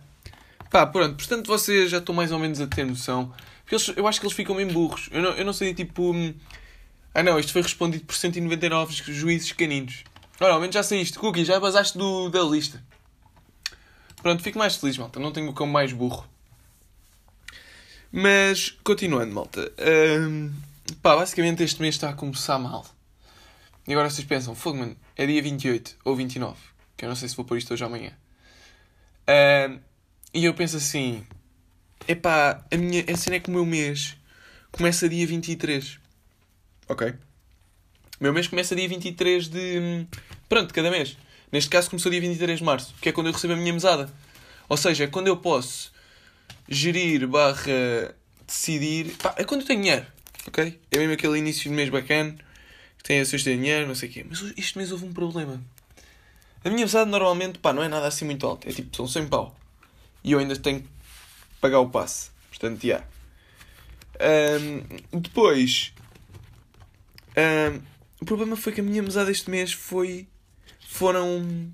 Pá, 0.71 0.87
pronto. 0.87 1.17
Portanto, 1.17 1.47
vocês 1.47 1.91
já 1.91 1.99
estão 1.99 2.15
mais 2.15 2.33
ou 2.33 2.39
menos 2.39 2.61
a 2.63 2.67
ter 2.67 2.87
noção. 2.87 3.33
Eles, 3.71 3.93
eu 3.95 4.07
acho 4.07 4.19
que 4.21 4.27
eles 4.27 4.37
ficam 4.37 4.55
mesmo 4.55 4.73
burros. 4.73 5.11
Eu 5.13 5.21
não, 5.21 5.31
eu 5.33 5.45
não 5.45 5.53
sei, 5.53 5.75
tipo... 5.75 6.13
Hum, 6.13 6.35
ah 7.15 7.23
não, 7.23 7.39
isto 7.39 7.53
foi 7.53 7.61
respondido 7.61 8.07
por 8.07 8.15
199 8.15 8.95
juízes 9.13 9.53
caninos. 9.53 10.05
Ora, 10.41 10.55
ao 10.55 10.61
menos 10.61 10.75
já 10.75 10.83
saíste. 10.83 11.19
Cookie, 11.19 11.45
já 11.45 11.61
basaste 11.61 11.99
do, 11.99 12.31
da 12.31 12.43
lista. 12.43 12.83
Pronto, 14.23 14.43
fico 14.43 14.59
mais 14.59 14.77
feliz, 14.77 14.97
malta. 14.97 15.21
Não 15.21 15.31
tenho 15.31 15.51
o 15.51 15.53
cão 15.53 15.67
mais 15.67 15.93
burro. 15.93 16.27
Mas, 18.11 18.71
continuando, 18.83 19.35
malta. 19.35 19.71
Um, 19.79 20.51
pá, 20.95 21.17
basicamente 21.17 21.63
este 21.63 21.81
mês 21.81 21.95
está 21.95 22.11
a 22.11 22.15
começar 22.15 22.59
mal. 22.59 22.87
E 23.87 23.93
agora 23.93 24.11
vocês 24.11 24.27
pensam, 24.27 24.55
fogo, 24.55 24.97
é 25.17 25.27
dia 25.27 25.43
28 25.43 25.97
ou 26.05 26.15
29. 26.15 26.59
Que 26.97 27.05
eu 27.05 27.09
não 27.09 27.17
sei 27.17 27.29
se 27.29 27.37
vou 27.37 27.45
pôr 27.45 27.59
isto 27.59 27.73
hoje 27.73 27.85
ou 27.85 27.89
amanhã. 27.89 28.13
Um, 29.29 29.81
e 30.35 30.45
eu 30.45 30.55
penso 30.55 30.77
assim, 30.77 31.27
epá, 32.07 32.65
a 32.71 32.77
minha 32.77 33.05
a 33.11 33.17
cena 33.17 33.37
é 33.37 33.41
que 33.41 33.49
o 33.49 33.53
meu 33.53 33.65
mês 33.65 34.17
começa 34.71 35.09
dia 35.09 35.27
23. 35.27 35.99
Ok? 36.89 37.09
O 37.09 38.25
meu 38.25 38.33
mês 38.33 38.49
começa 38.49 38.75
dia 38.75 38.89
23 38.89 39.49
de. 39.49 40.07
Pronto, 40.49 40.75
cada 40.75 40.91
mês. 40.91 41.17
Neste 41.51 41.71
caso 41.71 41.89
começou 41.89 42.11
dia 42.11 42.21
23 42.21 42.59
de 42.59 42.65
março, 42.65 42.95
que 43.01 43.09
é 43.09 43.13
quando 43.13 43.29
eu 43.29 43.33
recebo 43.33 43.55
a 43.55 43.57
minha 43.57 43.73
mesada. 43.73 44.13
Ou 44.69 44.77
seja, 44.77 45.05
é 45.05 45.07
quando 45.07 45.29
eu 45.29 45.37
posso 45.37 45.93
gerir 46.69 47.27
barra 47.27 48.15
decidir. 48.47 49.15
Pá, 49.17 49.35
é 49.37 49.45
quando 49.45 49.63
eu 49.63 49.67
tenho 49.67 49.81
dinheiro. 49.81 50.07
Ok? 50.49 50.81
É 50.91 50.97
mesmo 50.99 51.13
aquele 51.13 51.39
início 51.39 51.65
de 51.65 51.77
mês 51.77 51.91
bacana, 51.91 52.35
que 52.97 53.05
tem 53.05 53.21
a 53.21 53.25
cesta 53.25 53.51
de 53.51 53.57
dinheiro, 53.57 53.87
não 53.87 53.95
sei 53.95 54.09
o 54.09 54.13
quê. 54.13 54.27
Mas 54.27 54.43
este 54.57 54.79
mês 54.79 54.91
houve 54.91 55.05
um 55.05 55.13
problema. 55.13 55.63
A 56.65 56.71
minha 56.71 56.87
mesada 56.87 57.05
normalmente, 57.05 57.59
pá, 57.59 57.71
não 57.71 57.83
é 57.83 57.89
nada 57.89 58.07
assim 58.07 58.25
muito 58.25 58.47
alto. 58.47 58.67
É 58.67 58.73
tipo, 58.73 58.97
são 58.97 59.07
100 59.07 59.29
pau. 59.29 59.55
E 60.25 60.33
eu 60.33 60.39
ainda 60.39 60.57
tenho 60.57 60.81
que 60.81 60.89
pagar 61.61 61.81
o 61.81 61.91
passe. 61.91 62.31
Portanto, 62.49 62.81
já. 62.81 62.89
Yeah. 62.89 63.07
Um, 65.13 65.21
depois, 65.21 65.93
um, 67.37 67.81
o 68.23 68.25
problema 68.25 68.57
foi 68.57 68.73
que 68.73 68.81
a 68.81 68.85
minha 68.85 69.03
mesada 69.03 69.31
este 69.31 69.51
mês 69.51 69.73
foi. 69.73 70.27
Foram. 70.89 71.71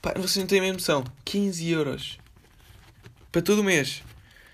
Pá, 0.00 0.14
vocês 0.16 0.36
não 0.36 0.46
têm 0.46 0.60
a 0.60 0.62
mesma 0.62 0.78
noção. 0.78 1.04
15 1.22 1.70
euros. 1.70 2.18
Para 3.30 3.42
todo 3.42 3.58
o 3.58 3.64
mês. 3.64 4.02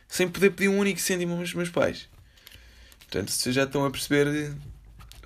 Sem 0.09 0.29
poder 0.29 0.51
pedir 0.51 0.69
um 0.69 0.79
único 0.79 1.01
cêntimo 1.01 1.39
aos 1.39 1.55
meus 1.55 1.71
pais. 1.71 2.11
Portanto, 3.13 3.31
vocês 3.31 3.55
já 3.55 3.65
estão 3.65 3.85
a 3.85 3.91
perceber 3.91 4.57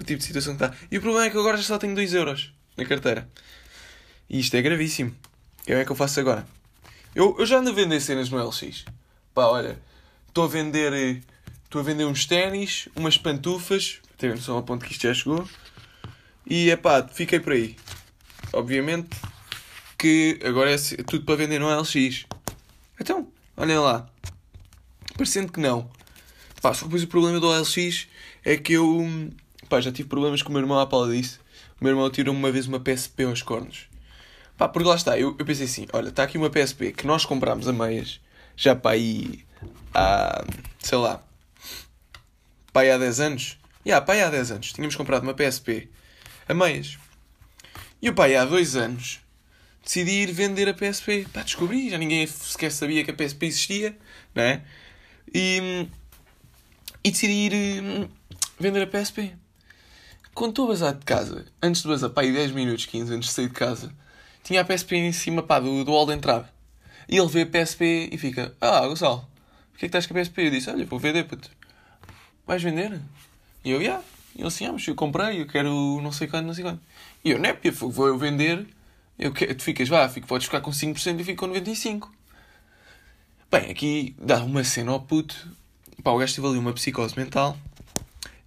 o 0.01 0.03
tipo 0.03 0.19
de 0.19 0.25
situação 0.25 0.57
que 0.57 0.65
está. 0.65 0.77
E 0.91 0.99
o 0.99 1.01
problema 1.01 1.27
é 1.27 1.31
que 1.31 1.39
agora 1.39 1.57
já 1.57 1.63
só 1.63 1.79
tenho 1.79 1.95
2 1.95 2.15
euros 2.15 2.53
na 2.77 2.85
carteira. 2.85 3.31
E 4.29 4.41
isto 4.41 4.57
é 4.57 4.61
gravíssimo. 4.61 5.15
O 5.61 5.65
que 5.67 5.73
é 5.73 5.85
que 5.85 5.93
eu 5.93 5.95
faço 5.95 6.19
agora? 6.19 6.45
Eu, 7.15 7.37
eu 7.39 7.47
já 7.47 7.59
ando 7.59 7.71
a 7.71 7.73
vender 7.73 8.01
cenas 8.01 8.29
no 8.29 8.45
LX. 8.45 8.85
Pá, 9.33 9.45
olha. 9.45 9.79
Estou 10.27 10.47
a 10.47 10.49
vender. 10.49 11.23
Estou 11.63 11.81
a 11.81 11.85
vender 11.85 12.05
uns 12.07 12.27
ténis, 12.27 12.89
umas 12.97 13.17
pantufas, 13.17 14.01
ter 14.19 14.35
noção 14.35 14.57
ao 14.57 14.65
ponto 14.65 14.85
que 14.85 14.91
isto 14.91 15.03
já 15.03 15.15
chegou. 15.15 15.49
E 16.45 16.71
é 16.71 16.77
pá, 16.77 17.07
fiquei 17.07 17.39
por 17.39 17.53
aí. 17.53 17.77
Obviamente 18.53 19.11
que 19.97 20.41
agora 20.45 20.73
é 20.73 20.77
tudo 21.07 21.25
para 21.25 21.37
vender 21.37 21.61
no 21.61 21.69
LX. 21.69 22.27
Então, 23.01 23.29
olhem 23.57 23.79
lá. 23.79 24.09
Parecendo 25.17 25.53
que 25.53 25.61
não. 25.61 25.89
Pá, 26.61 26.73
só 26.75 26.87
depois 26.87 27.03
o 27.03 27.07
problema 27.07 27.39
do 27.39 27.49
LX 27.51 28.07
é 28.45 28.57
que 28.57 28.75
eu 28.75 29.07
pá, 29.69 29.81
já 29.81 29.93
tive 29.93 30.09
problemas 30.09 30.43
com 30.43 30.51
o 30.51 30.53
meu 30.53 30.63
irmão 30.63 30.79
à 30.79 30.87
pala 30.87 31.13
disso. 31.13 31.41
O 31.81 31.85
meu 31.85 31.93
irmão 31.93 32.11
tirou-me 32.11 32.39
uma 32.39 32.51
vez 32.51 32.67
uma 32.67 32.81
PSP 32.81 33.25
aos 33.25 33.43
cornos. 33.43 33.89
Pá, 34.57 34.69
porque 34.69 34.89
lá 34.89 34.95
está, 34.95 35.19
eu, 35.19 35.37
eu 35.39 35.45
pensei 35.45 35.67
assim, 35.67 35.87
olha, 35.93 36.09
está 36.09 36.23
aqui 36.23 36.39
uma 36.39 36.49
PSP 36.49 36.93
que 36.93 37.07
nós 37.07 37.25
comprámos 37.27 37.69
a 37.69 37.73
meias, 37.73 38.21
já 38.57 38.75
para 38.75 38.93
aí 38.93 39.45
há, 39.95 40.45
sei 40.79 40.99
lá, 40.99 41.23
para 42.73 42.83
aí 42.83 42.91
há 42.91 42.99
10 42.99 43.21
anos. 43.21 43.59
Yeah, 43.87 44.05
pai, 44.05 44.23
há 44.23 44.31
10 44.31 44.51
anos 44.53 44.73
tínhamos 44.73 44.97
comprado 44.97 45.23
uma 45.23 45.35
PSP 45.35 45.89
a 46.49 46.55
meias. 46.55 46.99
E 48.01 48.09
o 48.09 48.15
pai, 48.15 48.37
há 48.37 48.45
2 48.45 48.77
anos, 48.77 49.21
decidi 49.83 50.23
ir 50.23 50.33
vender 50.33 50.69
a 50.69 50.75
PSP. 50.75 51.27
Pá, 51.33 51.43
descobri, 51.43 51.91
já 51.91 51.99
ninguém 51.99 52.27
sequer 52.27 52.71
sabia 52.73 53.05
que 53.05 53.11
a 53.11 53.15
PSP 53.15 53.47
existia, 53.47 53.97
não 54.35 54.43
é? 54.43 54.63
E, 55.35 55.89
e 57.03 57.11
decidi 57.11 57.33
ir 57.33 57.83
hum, 57.83 58.09
vender 58.59 58.83
a 58.83 58.87
PSP. 58.87 59.35
Quando 60.35 60.51
estou 60.51 60.67
a 60.67 60.69
bazar 60.69 60.95
de 60.95 61.05
casa, 61.05 61.47
antes 61.63 61.83
de 61.83 61.89
bazar, 61.89 62.11
pá, 62.11 62.23
10 62.23 62.53
minutos, 62.53 62.87
15 62.87 63.15
antes 63.15 63.29
de 63.31 63.35
sair 63.35 63.49
de 63.49 63.55
casa, 63.55 63.93
tinha 64.43 64.61
a 64.61 64.65
PSP 64.65 64.97
em 64.97 65.13
cima, 65.13 65.43
pá, 65.43 65.59
do, 65.59 65.85
do 65.85 65.91
hall 65.93 66.07
de 66.07 66.13
entrada. 66.13 66.49
E 67.09 67.17
ele 67.17 67.29
vê 67.29 67.43
a 67.43 67.47
PSP 67.47 68.11
e 68.13 68.19
fica: 68.19 68.55
Ah, 68.61 68.87
Gonçalo, 68.87 69.27
porquê 69.73 69.87
é 69.87 69.89
que 69.89 69.97
estás 69.97 70.07
com 70.07 70.15
a 70.15 70.21
PSP? 70.21 70.47
Eu 70.47 70.51
disse: 70.51 70.71
Olha, 70.71 70.85
vou 70.85 70.99
vender, 70.99 71.25
puto. 71.25 71.51
Vais 72.47 72.63
vender? 72.63 73.01
E 73.65 73.71
eu, 73.71 73.79
já. 73.79 73.85
Yeah. 73.85 74.05
E 74.35 74.41
ele 74.41 74.49
assim: 74.49 74.67
Ah, 74.67 74.73
mas 74.73 74.87
eu 74.87 74.95
comprei, 74.95 75.41
eu 75.41 75.47
quero 75.47 76.01
não 76.03 76.13
sei 76.13 76.29
quando, 76.29 76.47
não 76.47 76.55
sei 76.55 76.65
quando. 76.65 76.81
E 77.25 77.31
eu, 77.31 77.39
népia, 77.39 77.73
vou 77.73 78.07
eu 78.07 78.19
vender. 78.19 78.67
Eu 79.19 79.33
quero, 79.33 79.55
tu 79.55 79.63
ficas, 79.63 79.89
vá, 79.89 80.09
fico, 80.09 80.27
podes 80.27 80.47
ficar 80.47 80.61
com 80.61 80.71
5% 80.71 81.21
e 81.21 81.25
fico 81.25 81.47
com 81.47 81.53
95%. 81.53 82.09
Bem, 83.51 83.71
aqui 83.71 84.15
dá 84.19 84.43
uma 84.45 84.63
cena 84.65 84.93
ao 84.93 85.01
puto. 85.01 85.49
Pá, 86.03 86.11
o 86.11 86.19
gajo 86.19 86.35
teve 86.35 86.47
ali 86.47 86.59
uma 86.59 86.73
psicose 86.73 87.17
mental. 87.17 87.57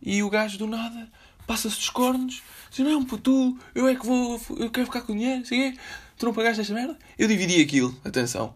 E 0.01 0.23
o 0.23 0.29
gajo 0.29 0.57
do 0.57 0.67
nada 0.67 1.09
passa-se 1.45 1.77
dos 1.77 1.89
cornos. 1.89 2.41
Diz, 2.69 2.79
não, 2.79 3.03
puto, 3.03 3.57
eu 3.73 3.87
é 3.87 3.95
que 3.95 4.05
vou, 4.05 4.39
eu 4.57 4.69
quero 4.69 4.85
ficar 4.85 5.01
com 5.01 5.13
dinheiro, 5.13 5.45
sei 5.45 5.71
quê. 5.71 5.79
Tu 6.17 6.25
não 6.25 6.33
pagaste 6.33 6.61
esta 6.61 6.73
merda? 6.73 6.97
Eu 7.17 7.27
dividi 7.27 7.61
aquilo, 7.61 7.95
atenção. 8.05 8.53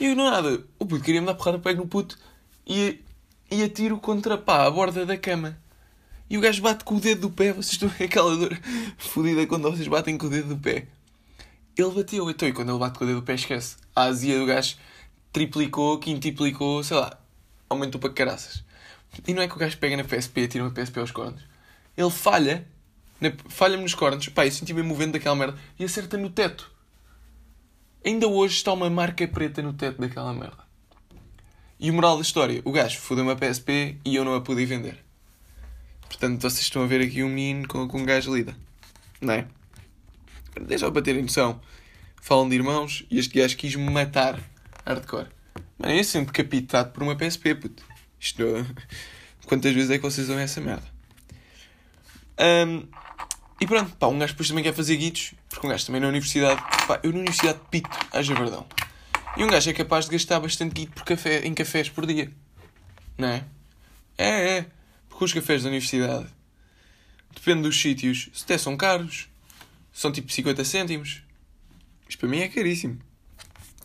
E 0.00 0.14
não 0.14 0.30
nada, 0.30 0.64
o 0.78 0.86
puto 0.86 1.04
queria-me 1.04 1.26
dar 1.26 1.34
porrada, 1.34 1.58
pego 1.58 1.82
no 1.82 1.88
puto 1.88 2.18
e, 2.66 3.00
e 3.50 3.62
atiro 3.62 3.98
contra, 3.98 4.36
pá, 4.36 4.66
a 4.66 4.70
borda 4.70 5.06
da 5.06 5.16
cama. 5.16 5.58
E 6.30 6.36
o 6.36 6.40
gajo 6.40 6.60
bate 6.60 6.84
com 6.84 6.96
o 6.96 7.00
dedo 7.00 7.22
do 7.22 7.30
pé. 7.30 7.52
Vocês 7.52 7.72
estão 7.72 7.90
aquela 8.04 8.36
dor 8.36 8.58
fodida 8.98 9.46
quando 9.46 9.70
vocês 9.70 9.88
batem 9.88 10.18
com 10.18 10.26
o 10.26 10.30
dedo 10.30 10.54
do 10.54 10.58
pé. 10.58 10.86
Ele 11.76 11.90
bateu, 11.90 12.28
então, 12.28 12.48
e 12.48 12.52
quando 12.52 12.70
ele 12.70 12.78
bate 12.78 12.98
com 12.98 13.04
o 13.04 13.06
dedo 13.06 13.20
do 13.20 13.24
pé, 13.24 13.34
esquece. 13.34 13.76
A 13.94 14.02
azia 14.04 14.38
do 14.38 14.44
gajo 14.44 14.76
triplicou, 15.32 15.98
quintiplicou, 15.98 16.82
sei 16.82 16.96
lá, 16.96 17.18
aumentou 17.68 18.00
para 18.00 18.10
caraças. 18.10 18.64
E 19.26 19.34
não 19.34 19.42
é 19.42 19.48
que 19.48 19.54
o 19.54 19.58
gajo 19.58 19.78
pega 19.78 19.96
na 19.96 20.04
PSP 20.04 20.40
e 20.42 20.48
tira 20.48 20.64
uma 20.64 20.70
PSP 20.70 21.00
aos 21.00 21.10
cornos. 21.10 21.42
Ele 21.96 22.10
falha, 22.10 22.66
falha-me 23.48 23.82
nos 23.82 23.94
cornos, 23.94 24.28
pá, 24.28 24.46
eu 24.46 24.52
senti-me 24.52 24.82
movendo 24.82 25.12
daquela 25.12 25.34
merda 25.34 25.58
e 25.78 25.84
acerta 25.84 26.16
no 26.16 26.30
teto. 26.30 26.70
Ainda 28.04 28.28
hoje 28.28 28.54
está 28.54 28.72
uma 28.72 28.88
marca 28.88 29.26
preta 29.26 29.60
no 29.60 29.72
teto 29.72 30.00
daquela 30.00 30.32
merda. 30.32 30.68
E 31.80 31.90
o 31.90 31.94
moral 31.94 32.16
da 32.16 32.22
história, 32.22 32.60
o 32.64 32.72
gajo 32.72 32.98
fodeu 32.98 33.24
uma 33.24 33.36
PSP 33.36 33.98
e 34.04 34.16
eu 34.16 34.24
não 34.24 34.34
a 34.34 34.40
pude 34.40 34.64
vender. 34.64 34.98
Portanto, 36.08 36.40
vocês 36.40 36.62
estão 36.62 36.82
a 36.82 36.86
ver 36.86 37.00
aqui 37.00 37.22
um 37.22 37.28
menino 37.28 37.68
com, 37.68 37.86
com 37.86 37.98
um 37.98 38.04
gajo 38.04 38.34
lida. 38.34 38.56
Não 39.20 39.34
é? 39.34 39.46
Deixa 40.62 40.90
para 40.90 41.02
terem 41.02 41.22
noção. 41.22 41.60
Falam 42.20 42.48
de 42.48 42.56
irmãos 42.56 43.04
e 43.10 43.18
este 43.18 43.38
gajo 43.38 43.56
quis-me 43.56 43.90
matar 43.90 44.40
hardcore. 44.84 45.37
Mano, 45.78 45.94
eu 45.94 46.02
sempre 46.04 46.32
capitado 46.32 46.90
por 46.90 47.02
uma 47.02 47.16
PSP, 47.16 47.54
puto. 47.54 47.84
Isto. 48.18 48.44
Quantas 49.46 49.72
vezes 49.72 49.90
é 49.90 49.96
que 49.96 50.02
vocês 50.02 50.28
ouvem 50.28 50.44
essa 50.44 50.60
merda? 50.60 50.86
Um, 52.38 52.86
e 53.60 53.66
pronto, 53.66 53.96
pá, 53.96 54.06
um 54.08 54.18
gajo 54.18 54.32
depois 54.32 54.48
também 54.48 54.62
quer 54.62 54.74
fazer 54.74 54.96
guitos, 54.96 55.34
porque 55.48 55.66
um 55.66 55.70
gajo 55.70 55.86
também 55.86 56.00
na 56.00 56.08
universidade. 56.08 56.60
Pá, 56.86 57.00
eu 57.02 57.12
na 57.12 57.20
universidade 57.20 57.60
pito, 57.70 57.88
haja 58.12 58.34
verdão. 58.34 58.66
E 59.36 59.44
um 59.44 59.46
gajo 59.46 59.70
é 59.70 59.72
capaz 59.72 60.06
de 60.06 60.10
gastar 60.10 60.40
bastante 60.40 60.74
guito 60.74 60.92
por 60.92 61.04
café, 61.04 61.46
em 61.46 61.54
cafés 61.54 61.88
por 61.88 62.06
dia. 62.06 62.30
Não 63.16 63.28
é? 63.28 63.44
É, 64.16 64.58
é. 64.58 64.66
Porque 65.08 65.24
os 65.24 65.32
cafés 65.32 65.62
da 65.62 65.68
universidade, 65.68 66.26
depende 67.34 67.62
dos 67.62 67.80
sítios, 67.80 68.28
se 68.32 68.44
até 68.44 68.58
são 68.58 68.76
caros, 68.76 69.28
são 69.92 70.12
tipo 70.12 70.30
50 70.30 70.64
cêntimos. 70.64 71.22
Isto 72.08 72.18
para 72.20 72.28
mim 72.28 72.40
é 72.40 72.48
caríssimo. 72.48 72.98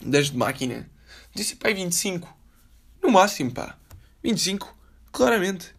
10 0.01 0.31
de 0.31 0.37
máquina. 0.37 0.89
Disse, 1.33 1.55
pá, 1.55 1.69
25. 1.73 2.31
No 3.01 3.11
máximo, 3.11 3.51
pá. 3.51 3.77
25. 4.23 4.75
Claramente. 5.11 5.73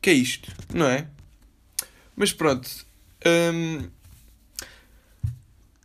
Que 0.00 0.10
é 0.10 0.12
isto, 0.12 0.52
não 0.72 0.86
é? 0.86 1.08
Mas 2.14 2.32
pronto. 2.32 2.68
Hum... 3.26 3.90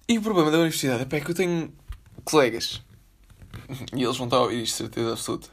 E 0.07 0.17
o 0.17 0.21
problema 0.21 0.51
da 0.51 0.57
universidade 0.57 1.07
é 1.15 1.19
que 1.19 1.31
eu 1.31 1.35
tenho 1.35 1.73
colegas. 2.23 2.81
E 3.95 4.03
eles 4.03 4.17
vão 4.17 4.27
estar 4.27 4.38
a 4.38 4.41
ouvir 4.41 4.63
isto, 4.63 4.77
certeza 4.77 5.13
absoluta. 5.13 5.49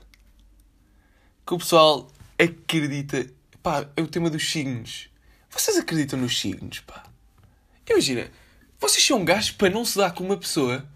Que 1.47 1.55
o 1.55 1.59
pessoal 1.59 2.11
acredita. 2.39 3.27
Pá, 3.63 3.89
é 3.97 4.03
o 4.03 4.07
tema 4.07 4.29
dos 4.29 4.51
signos. 4.51 5.09
Vocês 5.49 5.77
acreditam 5.77 6.19
nos 6.19 6.39
signos, 6.39 6.81
pá? 6.81 7.05
Imagina, 7.89 8.31
vocês 8.79 9.05
são 9.05 9.25
gajos 9.25 9.51
para 9.51 9.71
não 9.71 9.85
se 9.85 9.99
dar 9.99 10.13
com 10.13 10.25
uma 10.25 10.37
pessoa 10.37 10.89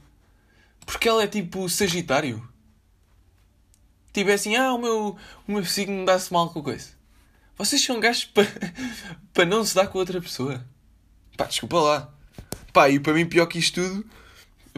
porque 0.87 1.09
ela 1.09 1.23
é 1.23 1.27
tipo 1.27 1.69
Sagitário. 1.69 2.47
Tipo 4.13 4.31
é 4.31 4.35
assim, 4.35 4.55
ah, 4.57 4.73
o 4.73 4.79
meu, 4.79 5.17
o 5.49 5.53
meu 5.53 5.65
signo 5.65 6.05
dá-se 6.05 6.33
mal 6.33 6.51
com 6.51 6.63
coisa. 6.63 6.91
Vocês 7.57 7.85
são 7.85 8.01
gajos 8.01 8.25
para, 8.27 8.47
para 9.33 9.45
não 9.45 9.65
se 9.65 9.75
dar 9.75 9.89
com 9.89 9.99
outra 9.99 10.21
pessoa. 10.21 10.65
Pá, 11.37 11.47
desculpa 11.47 11.81
lá. 11.81 12.15
Pá, 12.73 12.89
e 12.89 12.99
para 12.99 13.13
mim 13.13 13.27
pior 13.27 13.47
que 13.47 13.59
isto 13.59 13.83
tudo, 13.83 14.07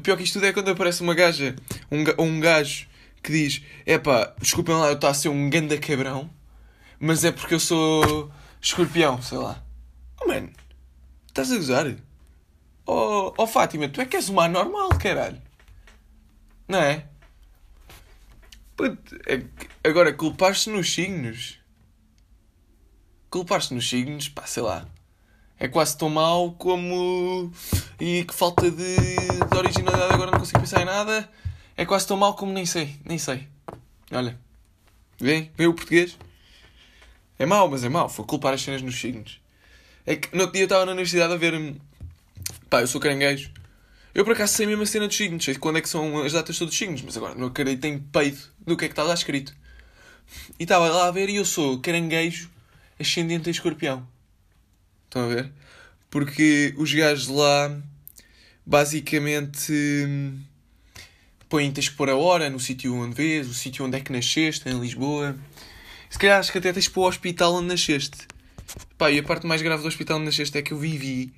pior 0.02 0.16
que 0.16 0.22
isto 0.22 0.34
tudo 0.34 0.46
é 0.46 0.52
quando 0.52 0.70
aparece 0.70 1.02
uma 1.02 1.14
gaja, 1.14 1.56
um, 1.90 2.04
um 2.22 2.40
gajo 2.40 2.86
que 3.22 3.32
diz, 3.32 3.62
é 3.84 3.98
pá, 3.98 4.34
desculpem 4.38 4.74
lá, 4.74 4.88
eu 4.88 4.94
estou 4.94 5.08
a 5.08 5.14
ser 5.14 5.28
um 5.28 5.50
ganda 5.50 5.76
cabrão, 5.78 6.30
mas 6.98 7.24
é 7.24 7.32
porque 7.32 7.54
eu 7.54 7.60
sou 7.60 8.30
escorpião, 8.60 9.20
sei 9.22 9.38
lá. 9.38 9.62
Oh, 10.22 10.28
mano, 10.28 10.50
estás 11.26 11.50
a 11.50 11.56
gozar? 11.56 11.94
Oh, 12.86 13.32
oh 13.36 13.46
Fátima, 13.46 13.88
tu 13.88 14.00
é 14.00 14.06
que 14.06 14.16
és 14.16 14.28
uma 14.28 14.44
anormal, 14.44 14.90
caralho. 14.90 15.42
Não 16.68 16.78
é? 16.78 17.06
é 19.26 19.42
agora, 19.88 20.12
culpar-se 20.12 20.68
nos 20.68 20.92
signos. 20.92 21.58
Culpar-se 23.30 23.72
nos 23.72 23.88
signos, 23.88 24.28
pá, 24.28 24.46
sei 24.46 24.62
lá. 24.62 24.86
É 25.58 25.68
quase 25.68 25.96
tão 25.96 26.10
mau 26.10 26.52
como. 26.52 27.50
E 27.98 28.24
que 28.24 28.34
falta 28.34 28.70
de, 28.70 28.96
de 28.96 29.56
originalidade, 29.56 30.12
agora 30.12 30.30
não 30.30 30.38
consigo 30.38 30.60
pensar 30.60 30.82
em 30.82 30.84
nada. 30.84 31.28
É 31.76 31.86
quase 31.86 32.06
tão 32.06 32.16
mau 32.16 32.34
como 32.34 32.52
nem 32.52 32.66
sei, 32.66 32.96
nem 33.04 33.18
sei. 33.18 33.48
Olha. 34.12 34.38
Vem, 35.18 35.50
vem 35.56 35.66
o 35.66 35.74
português. 35.74 36.18
É 37.38 37.46
mau, 37.46 37.68
mas 37.68 37.84
é 37.84 37.88
mau. 37.88 38.08
Foi 38.08 38.24
culpar 38.24 38.52
as 38.52 38.62
cenas 38.62 38.82
nos 38.82 38.98
signos. 39.00 39.40
É 40.04 40.16
que 40.16 40.34
no 40.34 40.42
outro 40.42 40.54
dia 40.54 40.62
eu 40.62 40.66
estava 40.66 40.84
na 40.84 40.92
universidade 40.92 41.32
a 41.32 41.36
ver. 41.36 41.74
Pá, 42.68 42.80
eu 42.82 42.86
sou 42.86 43.00
caranguejo. 43.00 43.50
Eu 44.16 44.24
por 44.24 44.32
acaso 44.32 44.54
sei 44.54 44.64
mesmo 44.64 44.82
a 44.82 44.86
cena 44.86 45.06
dos 45.06 45.14
signos, 45.14 45.44
sei 45.44 45.56
quando 45.56 45.76
é 45.76 45.82
que 45.82 45.90
são 45.90 46.22
as 46.22 46.32
datas 46.32 46.56
todos 46.56 46.72
os 46.72 46.78
signos, 46.78 47.02
mas 47.02 47.18
agora 47.18 47.34
não 47.34 47.48
acredito 47.48 47.84
em 47.84 47.98
peito 47.98 48.50
do 48.66 48.74
que 48.74 48.86
é 48.86 48.88
que 48.88 48.92
está 48.92 49.02
lá 49.02 49.12
escrito. 49.12 49.54
E 50.58 50.62
estava 50.62 50.88
lá 50.88 51.08
a 51.08 51.10
ver 51.10 51.28
e 51.28 51.36
eu 51.36 51.44
sou 51.44 51.78
caranguejo 51.80 52.48
ascendente 52.98 53.50
em 53.50 53.52
escorpião. 53.52 54.08
Estão 55.04 55.24
a 55.24 55.26
ver? 55.26 55.52
Porque 56.08 56.72
os 56.78 56.94
gajos 56.94 57.28
lá 57.28 57.78
basicamente 58.64 59.70
põem 61.46 61.70
tens 61.70 61.90
que 61.90 61.96
pôr 61.96 62.08
a 62.08 62.16
hora 62.16 62.48
no 62.48 62.58
sítio 62.58 62.94
onde 62.94 63.14
vês, 63.14 63.46
o 63.46 63.52
sítio 63.52 63.84
onde 63.84 63.98
é 63.98 64.00
que 64.00 64.10
nasceste, 64.10 64.66
em 64.66 64.80
Lisboa. 64.80 65.36
Se 66.08 66.18
calhar 66.18 66.40
acho 66.40 66.50
que 66.50 66.56
até 66.56 66.72
tens 66.72 66.88
pôr 66.88 67.02
o 67.02 67.08
hospital 67.08 67.52
onde 67.56 67.68
nasceste. 67.68 68.26
Pá, 68.96 69.10
e 69.10 69.18
a 69.18 69.22
parte 69.22 69.46
mais 69.46 69.60
grave 69.60 69.82
do 69.82 69.88
hospital 69.88 70.16
onde 70.16 70.24
nasceste 70.24 70.56
é 70.56 70.62
que 70.62 70.72
eu 70.72 70.78
vivi 70.78 71.34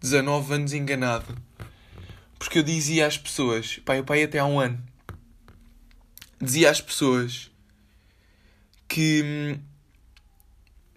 19 0.00 0.54
anos 0.54 0.72
enganado 0.72 1.36
porque 2.42 2.58
eu 2.58 2.62
dizia 2.64 3.06
às 3.06 3.16
pessoas, 3.16 3.78
pai, 3.84 4.00
o 4.00 4.04
pai 4.04 4.24
até 4.24 4.40
há 4.40 4.44
um 4.44 4.58
ano, 4.58 4.76
dizia 6.40 6.70
às 6.70 6.80
pessoas 6.80 7.52
que, 8.88 9.56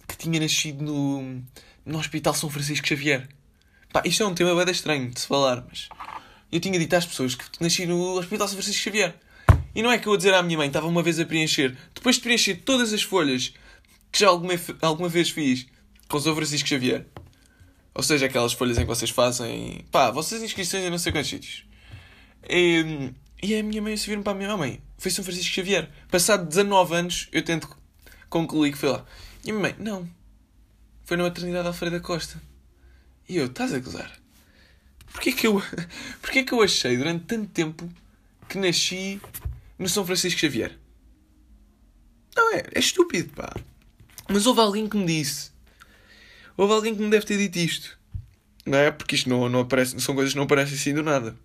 que 0.07 0.17
tinha 0.17 0.39
nascido 0.39 0.83
no, 0.83 1.43
no 1.85 1.99
Hospital 1.99 2.33
São 2.33 2.49
Francisco 2.49 2.87
Xavier. 2.87 3.29
Pá, 3.93 4.01
isto 4.05 4.23
é 4.23 4.25
um 4.25 4.33
tema 4.33 4.55
bem 4.55 4.73
estranho 4.73 5.11
de 5.11 5.19
se 5.19 5.27
falar, 5.27 5.63
mas 5.69 5.87
eu 6.51 6.59
tinha 6.59 6.79
dito 6.79 6.95
às 6.95 7.05
pessoas 7.05 7.35
que 7.35 7.45
nasci 7.61 7.85
no 7.85 8.17
Hospital 8.17 8.47
São 8.47 8.57
Francisco 8.57 8.81
Xavier. 8.81 9.15
E 9.75 9.83
não 9.83 9.91
é 9.91 9.99
que 9.99 10.07
eu 10.07 10.11
vou 10.11 10.17
dizer 10.17 10.33
à 10.33 10.41
minha 10.41 10.57
mãe, 10.57 10.67
estava 10.67 10.87
uma 10.87 11.03
vez 11.03 11.19
a 11.19 11.25
preencher, 11.25 11.77
depois 11.93 12.15
de 12.15 12.23
preencher 12.23 12.55
todas 12.55 12.91
as 12.91 13.03
folhas 13.03 13.53
que 14.11 14.19
já 14.19 14.29
alguma, 14.29 14.53
alguma 14.81 15.09
vez 15.09 15.29
fiz 15.29 15.67
com 16.07 16.19
São 16.19 16.35
Francisco 16.35 16.67
Xavier, 16.67 17.05
ou 17.95 18.03
seja, 18.03 18.25
aquelas 18.25 18.51
folhas 18.51 18.77
em 18.77 18.81
que 18.81 18.87
vocês 18.87 19.09
fazem. 19.09 19.85
Pá, 19.89 20.11
vocês 20.11 20.43
inscrições 20.43 20.83
em 20.83 20.89
não 20.89 20.97
sei 20.97 21.13
quantos 21.13 21.29
sítios. 21.29 21.65
E, 22.47 23.13
e 23.41 23.55
a 23.55 23.63
minha 23.63 23.81
mãe 23.81 23.95
se 23.95 24.07
viram 24.07 24.21
para 24.21 24.33
a 24.33 24.35
minha 24.35 24.57
mãe. 24.57 24.83
Foi 24.97 25.09
São 25.09 25.23
Francisco 25.23 25.53
Xavier. 25.55 25.89
Passado 26.11 26.45
19 26.45 26.93
anos, 26.93 27.29
eu 27.31 27.41
tento 27.41 27.69
concluir 28.29 28.73
que 28.73 28.77
foi 28.77 28.89
lá. 28.89 29.05
E 29.45 29.49
a 29.49 29.53
minha 29.53 29.69
mãe, 29.69 29.75
não. 29.79 30.09
Foi 31.05 31.15
na 31.15 31.23
maternidade 31.23 31.67
Alfredo 31.67 31.95
da 31.95 32.01
Costa. 32.01 32.41
E 33.29 33.37
eu, 33.37 33.45
estás 33.45 33.73
a 33.73 33.79
gozar? 33.79 34.11
Porquê 35.13 35.31
que 35.31 35.47
eu. 35.47 35.63
Porquê 36.21 36.43
que 36.43 36.53
eu 36.53 36.61
achei 36.61 36.97
durante 36.97 37.23
tanto 37.23 37.47
tempo 37.51 37.89
que 38.49 38.57
nasci 38.57 39.21
no 39.79 39.87
São 39.87 40.05
Francisco 40.05 40.41
Xavier? 40.41 40.77
Não, 42.35 42.53
é, 42.53 42.63
é 42.73 42.79
estúpido, 42.79 43.31
pá. 43.31 43.55
Mas 44.27 44.45
houve 44.45 44.59
alguém 44.59 44.89
que 44.89 44.97
me 44.97 45.05
disse 45.05 45.54
houve 46.57 46.73
alguém 46.73 46.95
que 46.95 47.01
me 47.01 47.09
deve 47.09 47.25
ter 47.25 47.37
dito 47.37 47.57
isto. 47.57 47.97
Não 48.65 48.77
é? 48.77 48.91
Porque 48.91 49.15
isto 49.15 49.29
não, 49.29 49.47
não 49.47 49.61
aparece, 49.61 49.99
são 49.99 50.15
coisas 50.15 50.33
que 50.33 50.37
não 50.37 50.45
aparecem 50.45 50.75
assim 50.75 50.93
do 50.93 51.03
nada. 51.03 51.35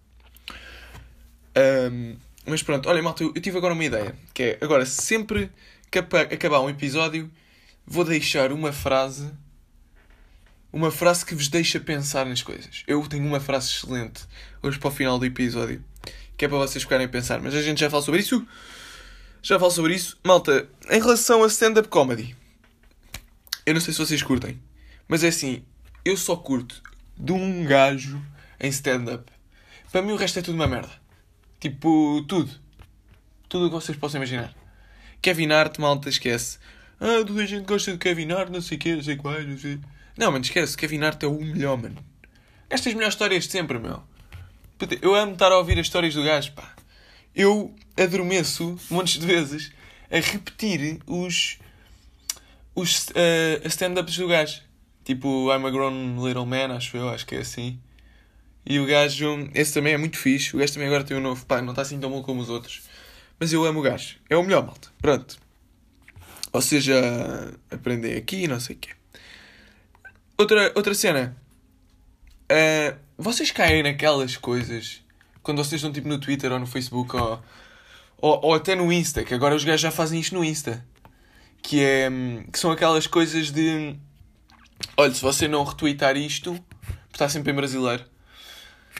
Um, 1.90 2.16
mas 2.46 2.62
pronto, 2.62 2.88
olha 2.88 3.02
malta, 3.02 3.22
eu, 3.22 3.32
eu 3.34 3.40
tive 3.42 3.58
agora 3.58 3.74
uma 3.74 3.84
ideia. 3.84 4.16
Que 4.32 4.42
é, 4.42 4.58
agora, 4.60 4.86
sempre 4.86 5.50
que 5.90 5.98
acabar 5.98 6.60
um 6.60 6.70
episódio, 6.70 7.30
vou 7.86 8.04
deixar 8.04 8.52
uma 8.52 8.72
frase. 8.72 9.30
Uma 10.72 10.90
frase 10.90 11.26
que 11.26 11.34
vos 11.34 11.48
deixa 11.48 11.80
pensar 11.80 12.24
nas 12.24 12.42
coisas. 12.42 12.84
Eu 12.86 13.04
tenho 13.06 13.26
uma 13.26 13.40
frase 13.40 13.68
excelente 13.68 14.22
hoje 14.62 14.78
para 14.78 14.88
o 14.88 14.90
final 14.90 15.18
do 15.18 15.24
episódio. 15.26 15.84
que 16.36 16.44
é 16.44 16.48
para 16.48 16.58
vocês 16.58 16.84
ficarem 16.84 17.06
a 17.06 17.08
pensar. 17.08 17.40
Mas 17.40 17.54
a 17.54 17.60
gente 17.60 17.80
já 17.80 17.90
fala 17.90 18.02
sobre 18.02 18.20
isso. 18.20 18.46
Já 19.42 19.58
falo 19.58 19.70
sobre 19.70 19.94
isso. 19.94 20.18
Malta, 20.24 20.68
em 20.88 21.00
relação 21.00 21.42
a 21.42 21.46
stand-up 21.48 21.88
comedy, 21.88 22.36
eu 23.66 23.74
não 23.74 23.80
sei 23.80 23.92
se 23.92 23.98
vocês 23.98 24.22
curtem, 24.22 24.60
mas 25.10 25.24
é 25.24 25.28
assim, 25.28 25.64
eu 26.04 26.16
só 26.16 26.36
curto 26.36 26.80
de 27.16 27.32
um 27.32 27.64
gajo 27.64 28.24
em 28.60 28.68
stand-up. 28.68 29.24
Para 29.90 30.02
mim 30.02 30.12
o 30.12 30.16
resto 30.16 30.38
é 30.38 30.42
tudo 30.42 30.54
uma 30.54 30.68
merda. 30.68 30.92
Tipo, 31.58 32.24
tudo. 32.28 32.48
Tudo 33.48 33.66
o 33.66 33.68
que 33.68 33.74
vocês 33.74 33.98
possam 33.98 34.18
imaginar. 34.18 34.54
Kevin 35.20 35.50
Hart, 35.50 35.78
malta, 35.78 36.08
esquece. 36.08 36.60
Ah, 37.00 37.24
toda 37.26 37.42
a 37.42 37.46
gente 37.46 37.66
gosta 37.66 37.90
de 37.90 37.98
Kevin 37.98 38.30
Hart, 38.30 38.50
não 38.50 38.62
sei 38.62 38.76
o 38.76 38.80
quê, 38.80 38.94
não 38.94 39.02
sei 39.02 39.16
quais, 39.16 39.48
não 39.48 39.58
sei. 39.58 39.80
Não, 40.16 40.30
mano, 40.30 40.44
esquece. 40.44 40.76
Kevin 40.76 41.02
Hart 41.02 41.20
é 41.24 41.26
o 41.26 41.40
melhor, 41.40 41.76
mano. 41.76 41.96
Estas 42.70 42.94
melhores 42.94 43.14
histórias 43.14 43.46
de 43.46 43.50
sempre, 43.50 43.80
meu. 43.80 44.04
Eu 45.02 45.16
amo 45.16 45.32
estar 45.32 45.50
a 45.50 45.58
ouvir 45.58 45.76
as 45.80 45.86
histórias 45.86 46.14
do 46.14 46.22
gajo, 46.22 46.52
pá. 46.52 46.72
Eu 47.34 47.74
adormeço 47.96 48.78
montes 48.88 49.18
de 49.18 49.26
vezes 49.26 49.72
a 50.08 50.20
repetir 50.20 51.00
os, 51.04 51.58
os 52.76 53.08
uh, 53.08 53.66
stand-ups 53.66 54.16
do 54.16 54.28
gajo. 54.28 54.69
Tipo, 55.10 55.52
I'm 55.52 55.66
a 55.66 55.70
Grown 55.70 56.24
Little 56.24 56.46
Man, 56.46 56.72
acho 56.76 56.96
eu, 56.96 57.08
acho 57.08 57.26
que 57.26 57.34
é 57.34 57.40
assim. 57.40 57.80
E 58.64 58.78
o 58.78 58.86
gajo, 58.86 59.50
esse 59.52 59.74
também 59.74 59.92
é 59.92 59.98
muito 59.98 60.16
fixe. 60.16 60.54
O 60.54 60.60
gajo 60.60 60.72
também 60.72 60.86
agora 60.86 61.02
tem 61.02 61.16
um 61.16 61.20
novo, 61.20 61.44
pá, 61.46 61.60
não 61.60 61.70
está 61.70 61.82
assim 61.82 61.98
tão 61.98 62.08
bom 62.08 62.22
como 62.22 62.40
os 62.40 62.48
outros. 62.48 62.82
Mas 63.36 63.52
eu 63.52 63.64
amo 63.64 63.80
o 63.80 63.82
gajo. 63.82 64.18
É 64.30 64.36
o 64.36 64.42
melhor, 64.44 64.64
malta. 64.64 64.88
Pronto. 65.02 65.36
Ou 66.52 66.62
seja, 66.62 66.94
aprender 67.68 68.16
aqui, 68.16 68.46
não 68.46 68.60
sei 68.60 68.76
o 68.76 68.78
quê. 68.78 68.90
Outra, 70.38 70.70
outra 70.76 70.94
cena. 70.94 71.36
Uh, 72.44 72.96
vocês 73.18 73.50
caem 73.50 73.82
naquelas 73.82 74.36
coisas 74.36 75.02
quando 75.42 75.58
vocês 75.58 75.80
estão 75.80 75.92
tipo 75.92 76.06
no 76.06 76.20
Twitter 76.20 76.52
ou 76.52 76.60
no 76.60 76.68
Facebook 76.68 77.16
ou, 77.16 77.42
ou, 78.18 78.40
ou, 78.44 78.54
até 78.54 78.76
no 78.76 78.92
Insta, 78.92 79.24
que 79.24 79.34
agora 79.34 79.56
os 79.56 79.64
gajos 79.64 79.80
já 79.80 79.90
fazem 79.90 80.20
isto 80.20 80.36
no 80.36 80.44
Insta. 80.44 80.86
Que, 81.60 81.82
é, 81.82 82.08
que 82.52 82.60
são 82.60 82.70
aquelas 82.70 83.08
coisas 83.08 83.50
de. 83.50 83.98
Olha, 84.96 85.14
se 85.14 85.20
você 85.20 85.48
não 85.48 85.64
retweetar 85.64 86.16
isto, 86.16 86.58
está 87.12 87.28
sempre 87.28 87.52
em 87.52 87.54
brasileiro. 87.54 88.04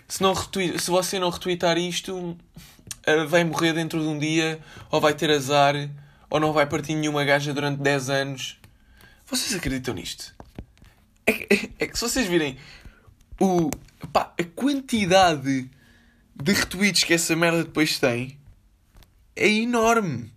Se, 0.09 0.23
não 0.23 0.33
retweet, 0.33 0.79
se 0.79 0.91
você 0.91 1.19
não 1.19 1.31
retweetar 1.31 1.79
isto, 1.79 2.37
eh, 3.07 3.25
vai 3.25 3.45
morrer 3.45 3.73
dentro 3.73 4.01
de 4.01 4.07
um 4.07 4.19
dia, 4.19 4.61
ou 4.91 5.01
vai 5.01 5.15
ter 5.15 5.31
azar, 5.31 5.75
ou 6.29 6.41
não 6.41 6.53
vai 6.53 6.67
partir 6.67 6.95
nenhuma 6.95 7.25
gaja 7.25 7.53
durante 7.53 7.81
10 7.81 8.11
anos. 8.11 8.59
Vocês 9.27 9.55
acreditam 9.55 9.95
nisto? 9.95 10.35
É 11.27 11.33
que, 11.33 11.47
é, 11.55 11.85
é 11.85 11.87
que 11.87 11.97
se 11.97 12.03
vocês 12.03 12.27
virem 12.27 12.57
o, 13.41 13.71
pá, 14.13 14.33
a 14.39 14.45
quantidade 14.45 15.71
de 16.35 16.53
retweets 16.53 17.05
que 17.05 17.15
essa 17.15 17.35
merda 17.37 17.65
depois 17.65 17.99
tem 17.99 18.39
é 19.37 19.49
enorme. 19.49 20.33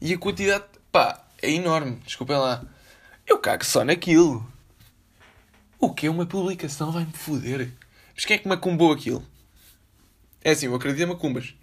E 0.00 0.12
a 0.12 0.18
quantidade, 0.18 0.64
pá, 0.92 1.24
é 1.40 1.50
enorme. 1.50 2.00
Desculpem 2.04 2.36
lá. 2.36 2.64
Eu 3.26 3.38
cago 3.38 3.64
só 3.64 3.84
naquilo. 3.84 4.46
O 5.84 5.92
que 5.92 6.06
é 6.06 6.10
uma 6.10 6.24
publicação 6.24 6.90
vai-me 6.90 7.12
foder? 7.12 7.70
Mas 8.14 8.24
quem 8.24 8.36
é 8.36 8.38
que 8.38 8.48
macumbou 8.48 8.90
aquilo? 8.90 9.22
É 10.42 10.52
assim, 10.52 10.64
eu 10.64 10.74
acredito 10.74 11.02
em 11.02 11.06
macumbas. 11.06 11.54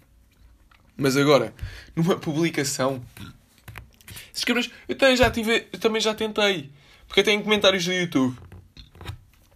Mas 0.96 1.16
agora, 1.16 1.52
numa 1.96 2.14
publicação. 2.16 3.04
Eu 4.88 4.94
também 4.94 5.16
já 5.16 5.28
tive. 5.28 5.66
Eu 5.72 5.78
também 5.80 6.00
já 6.00 6.14
tentei. 6.14 6.70
Porque 7.08 7.18
eu 7.18 7.24
tenho 7.24 7.42
comentários 7.42 7.84
do 7.84 7.92
YouTube. 7.92 8.38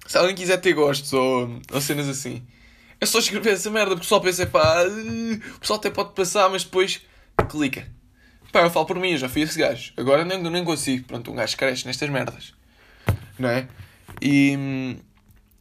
Se 0.05 0.19
alguém 0.19 0.35
quiser 0.35 0.57
ter 0.57 0.73
gostos 0.73 1.13
ou, 1.13 1.61
ou 1.71 1.81
cenas 1.81 2.09
assim. 2.09 2.45
É 3.01 3.07
só 3.07 3.21
escrever 3.21 3.53
essa 3.53 3.71
merda, 3.71 3.91
porque 3.91 4.01
o 4.01 4.03
pessoal 4.03 4.21
pensa, 4.21 4.47
pá, 4.47 4.83
o 5.55 5.61
pessoal 5.61 5.79
até 5.79 5.91
pode 5.91 6.13
passar, 6.13 6.51
mas 6.51 6.65
depois 6.65 7.03
clica. 7.49 7.87
Pá, 8.51 8.63
eu 8.63 8.71
falo 8.71 8.87
por 8.87 8.99
mim, 8.99 9.13
eu 9.13 9.19
já 9.19 9.29
fui 9.29 9.43
esse 9.43 9.61
gajo. 9.61 9.93
Agora 9.97 10.25
nem, 10.25 10.43
nem 10.43 10.65
consigo. 10.65 11.07
Pronto, 11.07 11.31
um 11.31 11.37
gajo 11.37 11.57
cresce 11.57 11.87
nestas 11.87 12.11
merdas. 12.11 12.53
Não 13.39 13.49
é? 13.49 13.69
E. 14.21 14.97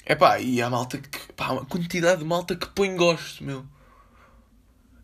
É 0.05 0.15
pá, 0.15 0.39
e 0.39 0.61
há 0.61 0.69
malta 0.69 0.97
que. 0.97 1.33
pá, 1.33 1.51
uma 1.51 1.65
quantidade 1.65 2.19
de 2.19 2.25
malta 2.25 2.55
que 2.55 2.67
põe 2.69 2.95
gosto, 2.95 3.43
meu. 3.43 3.65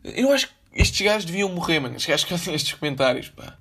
Eu 0.04 0.32
acho 0.32 0.48
que 0.48 0.54
estes 0.74 1.02
gajos 1.02 1.26
deviam 1.26 1.50
morrer, 1.50 1.80
mano. 1.80 1.96
Estes 1.96 2.10
gajos 2.10 2.26
que 2.26 2.32
fazem 2.32 2.56
estes 2.56 2.74
comentários, 2.74 3.30
pá. 3.30 3.58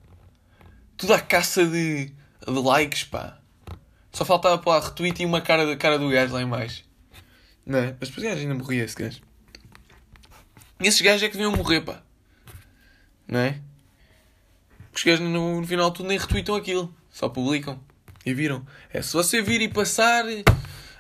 Tudo 0.97 1.15
à 1.15 1.21
caça 1.21 1.65
de, 1.67 2.07
de 2.07 2.61
likes, 2.63 3.05
pá. 3.05 3.39
Só 4.13 4.25
faltava 4.25 4.59
pôr 4.59 4.73
a 4.73 4.81
retweet 4.81 5.23
e 5.23 5.27
uma 5.27 5.41
cara, 5.41 5.77
cara 5.77 5.99
do 5.99 6.09
gajo 6.09 6.35
lá 6.35 6.43
em 6.43 6.49
baixo. 6.49 6.85
Não 7.65 7.79
é? 7.79 7.97
Mas 7.99 8.09
depois 8.09 8.27
ainda 8.27 8.55
morria 8.55 8.85
esse 8.85 8.97
gajo. 8.97 9.21
E 10.81 10.87
esses 10.87 11.01
gajos 11.01 11.23
é 11.23 11.29
que 11.29 11.37
deviam 11.37 11.57
morrer, 11.57 11.81
pá. 11.83 12.03
Não 13.29 13.39
é? 13.39 13.61
Os 14.95 15.05
gajos 15.05 15.21
no, 15.21 15.61
no 15.61 15.67
final 15.67 15.91
tudo 15.91 16.09
nem 16.09 16.19
retweetam 16.19 16.55
aquilo. 16.55 16.95
Só 17.11 17.29
publicam. 17.29 17.81
E 18.25 18.35
viram. 18.35 18.67
É 18.93 19.01
se 19.03 19.13
você 19.13 19.41
vir 19.41 19.61
e 19.63 19.69
passar, 19.69 20.25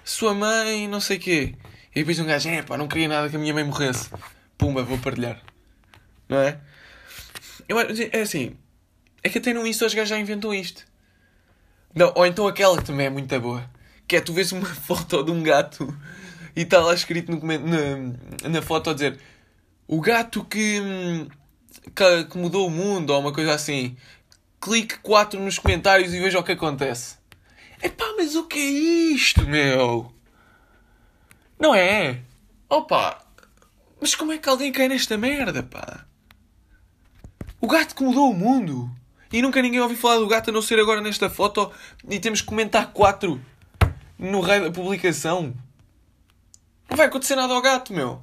sua 0.04 0.34
mãe, 0.34 0.88
não 0.88 1.00
sei 1.00 1.18
quê. 1.18 1.54
E 1.94 2.00
depois 2.00 2.18
um 2.18 2.24
gajo, 2.24 2.48
é 2.48 2.62
pá, 2.62 2.76
não 2.76 2.88
queria 2.88 3.08
nada 3.08 3.28
que 3.28 3.36
a 3.36 3.38
minha 3.38 3.52
mãe 3.52 3.64
morresse. 3.64 4.10
Pumba, 4.56 4.82
vou 4.82 4.98
partilhar. 4.98 5.42
Não 6.28 6.38
é? 6.38 6.58
Eu, 7.68 7.78
é 7.78 8.20
assim. 8.20 8.56
É 9.22 9.28
que 9.28 9.38
até 9.38 9.52
no 9.52 9.66
Insta 9.66 9.86
os 9.86 9.94
gajos 9.94 10.08
já 10.08 10.18
inventam 10.18 10.54
isto. 10.54 10.86
Não, 11.94 12.12
ou 12.14 12.26
então 12.26 12.46
aquela 12.46 12.78
que 12.78 12.84
também 12.84 13.06
é 13.06 13.10
muito 13.10 13.38
boa. 13.40 13.68
Que 14.06 14.16
é 14.16 14.20
tu 14.20 14.32
vês 14.32 14.52
uma 14.52 14.66
foto 14.66 15.22
de 15.22 15.30
um 15.30 15.42
gato 15.42 15.94
e 16.54 16.62
está 16.62 16.80
lá 16.80 16.94
escrito 16.94 17.32
no, 17.32 17.40
na, 17.40 18.48
na 18.48 18.62
foto 18.62 18.90
a 18.90 18.94
dizer 18.94 19.18
o 19.86 20.00
gato 20.00 20.44
que, 20.44 20.80
que, 21.94 22.24
que, 22.24 22.38
mudou 22.38 22.66
o 22.66 22.70
mundo 22.70 23.10
ou 23.10 23.20
uma 23.20 23.32
coisa 23.32 23.54
assim. 23.54 23.96
Clique 24.60 24.98
4 24.98 25.40
nos 25.40 25.58
comentários 25.58 26.12
e 26.12 26.20
veja 26.20 26.38
o 26.38 26.44
que 26.44 26.52
acontece. 26.52 27.16
Epá, 27.82 28.04
mas 28.16 28.36
o 28.36 28.46
que 28.46 28.58
é 28.58 29.14
isto, 29.14 29.46
meu? 29.46 30.12
Não 31.58 31.74
é? 31.74 32.20
Opa! 32.68 33.24
Mas 34.00 34.14
como 34.14 34.32
é 34.32 34.38
que 34.38 34.48
alguém 34.48 34.70
cai 34.70 34.88
nesta 34.88 35.16
merda, 35.16 35.62
pá? 35.62 36.04
O 37.60 37.66
gato 37.66 37.94
que 37.94 38.02
mudou 38.02 38.30
o 38.30 38.34
mundo. 38.34 38.90
E 39.32 39.40
nunca 39.40 39.62
ninguém 39.62 39.80
ouviu 39.80 39.96
falar 39.96 40.18
do 40.18 40.26
gato 40.26 40.50
a 40.50 40.52
não 40.52 40.60
ser 40.60 40.78
agora 40.78 41.00
nesta 41.00 41.30
foto 41.30 41.70
e 42.08 42.18
temos 42.18 42.40
que 42.40 42.46
comentar 42.46 42.92
4 42.92 43.40
no 44.18 44.40
raio 44.40 44.64
da 44.64 44.70
publicação. 44.70 45.54
Não 46.88 46.96
vai 46.96 47.06
acontecer 47.06 47.36
nada 47.36 47.54
ao 47.54 47.62
gato, 47.62 47.92
meu. 47.92 48.20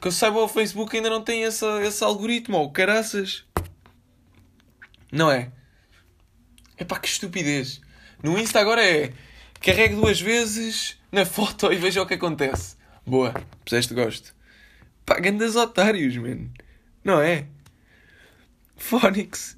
Que 0.00 0.08
eu 0.08 0.12
saiba, 0.12 0.40
o 0.40 0.48
Facebook 0.48 0.94
ainda 0.94 1.08
não 1.08 1.22
tem 1.22 1.42
esse, 1.42 1.64
esse 1.82 2.04
algoritmo, 2.04 2.58
ou 2.58 2.70
caraças. 2.70 3.44
Não 5.16 5.30
é? 5.30 5.50
É 6.76 6.84
pá, 6.84 6.98
que 6.98 7.08
estupidez. 7.08 7.80
No 8.22 8.38
Insta 8.38 8.60
agora 8.60 8.84
é 8.84 9.14
carregue 9.62 9.94
duas 9.94 10.20
vezes 10.20 10.98
na 11.10 11.24
foto 11.24 11.72
e 11.72 11.76
veja 11.76 12.02
o 12.02 12.06
que 12.06 12.12
acontece. 12.12 12.76
Boa, 13.06 13.32
puseste 13.64 13.94
gosto. 13.94 14.34
Pá, 15.06 15.18
grandes 15.18 15.56
otários, 15.56 16.14
mano. 16.18 16.52
Não 17.02 17.18
é? 17.18 17.46
Phonics. 18.76 19.56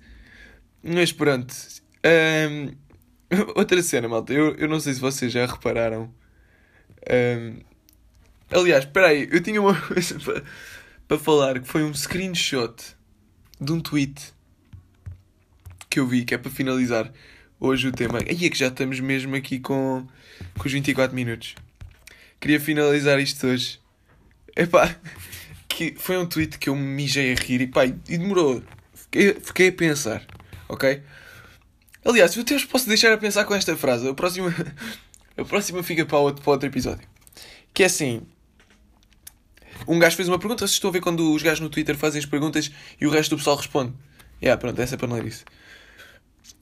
Mas 0.81 1.11
pronto. 1.11 1.53
Um, 2.07 2.77
outra 3.59 3.83
cena, 3.83 4.07
malta. 4.07 4.33
Eu, 4.33 4.55
eu 4.55 4.69
não 4.69 4.79
sei 4.79 4.95
se 4.95 5.01
vocês 5.01 5.33
já 5.33 5.45
repararam. 5.45 6.15
Um, 7.11 7.59
Aliás, 8.49 8.85
espera 8.85 9.09
aí, 9.09 9.29
eu 9.29 9.43
tinha 9.43 9.61
uma 9.61 9.75
coisa 9.89 10.21
para, 10.21 10.45
para 11.09 11.19
falar 11.19 11.59
que 11.59 11.67
foi 11.67 11.83
um 11.83 11.93
screenshot 11.93 12.97
de 13.61 13.73
um 13.73 13.81
tweet 13.81 14.38
que 15.99 16.01
eu 16.01 16.07
vi, 16.07 16.25
que 16.25 16.33
é 16.33 16.39
para 16.39 16.51
finalizar 16.51 17.13
hoje 17.59 17.89
o 17.89 17.93
tema. 17.93 18.21
Aí 18.21 18.47
é 18.47 18.49
que 18.49 18.57
já 18.57 18.69
estamos 18.69 19.01
mesmo 19.01 19.35
aqui 19.35 19.59
com, 19.59 20.07
com 20.57 20.67
os 20.67 20.73
24 20.73 21.15
minutos. 21.15 21.57
Queria 22.39 22.61
finalizar 22.61 23.19
isto 23.19 23.45
hoje. 23.49 23.81
Epá, 24.57 24.95
que 25.69 25.97
foi 25.99 26.17
um 26.19 26.27
tweet 26.27 26.57
que 26.57 26.69
eu 26.69 26.77
me 26.77 26.83
mijei 26.83 27.33
a 27.33 27.35
rir 27.35 27.63
e 27.63 27.67
pá, 27.67 27.85
e 27.85 27.91
demorou. 27.91 28.63
Fiquei, 28.95 29.35
fiquei 29.41 29.69
a 29.69 29.73
pensar, 29.73 30.25
ok? 30.69 31.03
Aliás, 32.05 32.37
eu 32.37 32.43
até 32.43 32.57
posso 32.61 32.87
deixar 32.87 33.13
a 33.13 33.19
pensar 33.19 33.45
com 33.45 33.55
esta 33.55 33.77
frase. 33.77 34.09
A 34.09 34.15
próxima, 34.15 34.55
a 35.37 35.45
próxima 35.45 35.83
fica 35.83 36.07
para 36.07 36.19
outro, 36.19 36.45
para 36.45 36.53
outro 36.53 36.69
episódio. 36.69 37.09
Que 37.75 37.83
é 37.83 37.87
assim, 37.87 38.23
um 39.89 39.99
gajo 39.99 40.15
fez 40.15 40.29
uma 40.29 40.39
pergunta, 40.39 40.61
vocês 40.61 40.77
estão 40.77 40.91
a 40.91 40.93
ver 40.93 41.01
quando 41.01 41.35
os 41.35 41.43
gajos 41.43 41.59
no 41.59 41.69
Twitter 41.69 41.97
fazem 41.97 42.21
as 42.21 42.27
perguntas 42.27 42.71
e 43.01 43.07
o 43.07 43.11
resto 43.11 43.31
do 43.31 43.39
pessoal 43.39 43.57
responde. 43.57 43.95
Yeah, 44.41 44.61
pronto, 44.61 44.81
essa 44.81 44.95
é 44.95 44.99
para 44.99 45.09
não 45.09 45.17
ler 45.17 45.27
isso. 45.27 45.45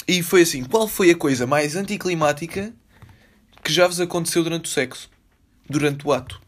E 0.09 0.23
foi 0.23 0.43
assim: 0.43 0.65
qual 0.65 0.87
foi 0.87 1.11
a 1.11 1.17
coisa 1.17 1.47
mais 1.47 1.75
anticlimática 1.75 2.73
que 3.63 3.73
já 3.73 3.87
vos 3.87 4.01
aconteceu 4.01 4.45
durante 4.45 4.67
o 4.67 4.69
sexo? 4.69 5.11
Durante 5.69 6.07
o 6.07 6.13
ato? 6.13 6.41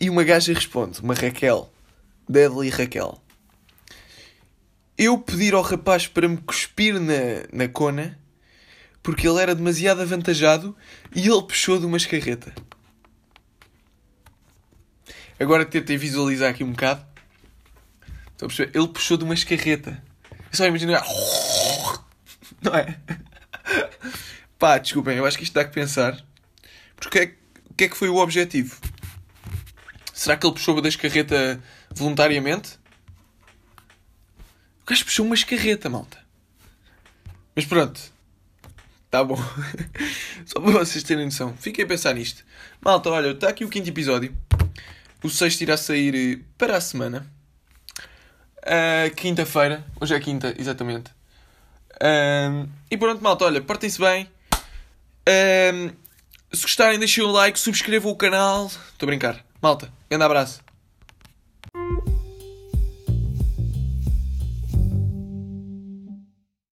E 0.00 0.10
uma 0.10 0.24
gaja 0.24 0.52
responde, 0.52 1.00
uma 1.00 1.14
Raquel, 1.14 1.72
Deadly 2.28 2.68
Raquel. 2.68 3.22
Eu 4.98 5.18
pedir 5.18 5.54
ao 5.54 5.62
rapaz 5.62 6.06
para 6.06 6.28
me 6.28 6.36
cuspir 6.38 7.00
na, 7.00 7.46
na 7.52 7.68
cona 7.68 8.18
porque 9.04 9.28
ele 9.28 9.38
era 9.38 9.54
demasiado 9.54 10.00
avantajado 10.00 10.74
e 11.14 11.28
ele 11.28 11.42
puxou 11.42 11.78
de 11.78 11.84
uma 11.84 11.98
escarreta. 11.98 12.54
Agora 15.38 15.66
tentem 15.66 15.98
visualizar 15.98 16.50
aqui 16.50 16.64
um 16.64 16.70
bocado. 16.70 17.04
Estão 18.32 18.46
a 18.46 18.48
perceber? 18.48 18.78
Ele 18.78 18.88
puxou 18.88 19.18
de 19.18 19.24
uma 19.24 19.34
escarreta. 19.34 20.02
Eu 20.30 20.56
só 20.56 20.66
imagino. 20.66 20.94
Não 22.64 22.74
é? 22.74 22.98
Pá, 24.58 24.78
desculpem, 24.78 25.18
eu 25.18 25.26
acho 25.26 25.36
que 25.36 25.44
isto 25.44 25.52
dá 25.52 25.64
que 25.64 25.74
pensar. 25.74 26.18
Porque 26.96 27.18
é, 27.18 27.34
o 27.70 27.74
que 27.74 27.84
é 27.84 27.88
que 27.88 27.96
foi 27.96 28.08
o 28.08 28.16
objetivo? 28.16 28.80
Será 30.12 30.36
que 30.36 30.46
ele 30.46 30.54
puxou 30.54 30.80
da 30.80 30.88
escarreta 30.88 31.62
voluntariamente? 31.90 32.78
O 34.82 34.86
gajo 34.86 35.04
puxou 35.04 35.26
uma 35.26 35.34
escarreta, 35.34 35.90
malta. 35.90 36.18
Mas 37.54 37.64
pronto. 37.66 38.00
Tá 39.10 39.22
bom. 39.22 39.36
Só 40.46 40.60
para 40.60 40.72
vocês 40.72 41.04
terem 41.04 41.26
noção. 41.26 41.56
Fiquem 41.56 41.84
a 41.84 41.88
pensar 41.88 42.14
nisto. 42.14 42.44
Malta, 42.80 43.10
olha, 43.10 43.30
está 43.30 43.48
aqui 43.48 43.64
o 43.64 43.68
quinto 43.68 43.88
episódio. 43.88 44.36
O 45.22 45.30
sexto 45.30 45.60
irá 45.62 45.76
sair 45.76 46.14
eh, 46.14 46.44
para 46.58 46.76
a 46.76 46.80
semana. 46.80 47.26
Uh, 48.58 49.14
Quinta-feira. 49.14 49.84
Hoje 50.00 50.14
é 50.14 50.20
quinta, 50.20 50.54
exatamente. 50.58 51.13
Uh, 51.96 52.68
e 52.90 52.96
pronto, 52.96 53.22
malta, 53.22 53.44
olha, 53.44 53.60
portem-se 53.60 53.98
bem. 53.98 54.28
Uh, 55.28 55.94
se 56.52 56.62
gostarem, 56.62 56.98
deixem 56.98 57.24
um 57.24 57.30
like, 57.30 57.58
subscrevam 57.58 58.12
o 58.12 58.16
canal. 58.16 58.66
Estou 58.66 59.06
a 59.06 59.06
brincar. 59.06 59.44
Malta, 59.60 59.92
grande 60.08 60.24
abraço. 60.24 60.63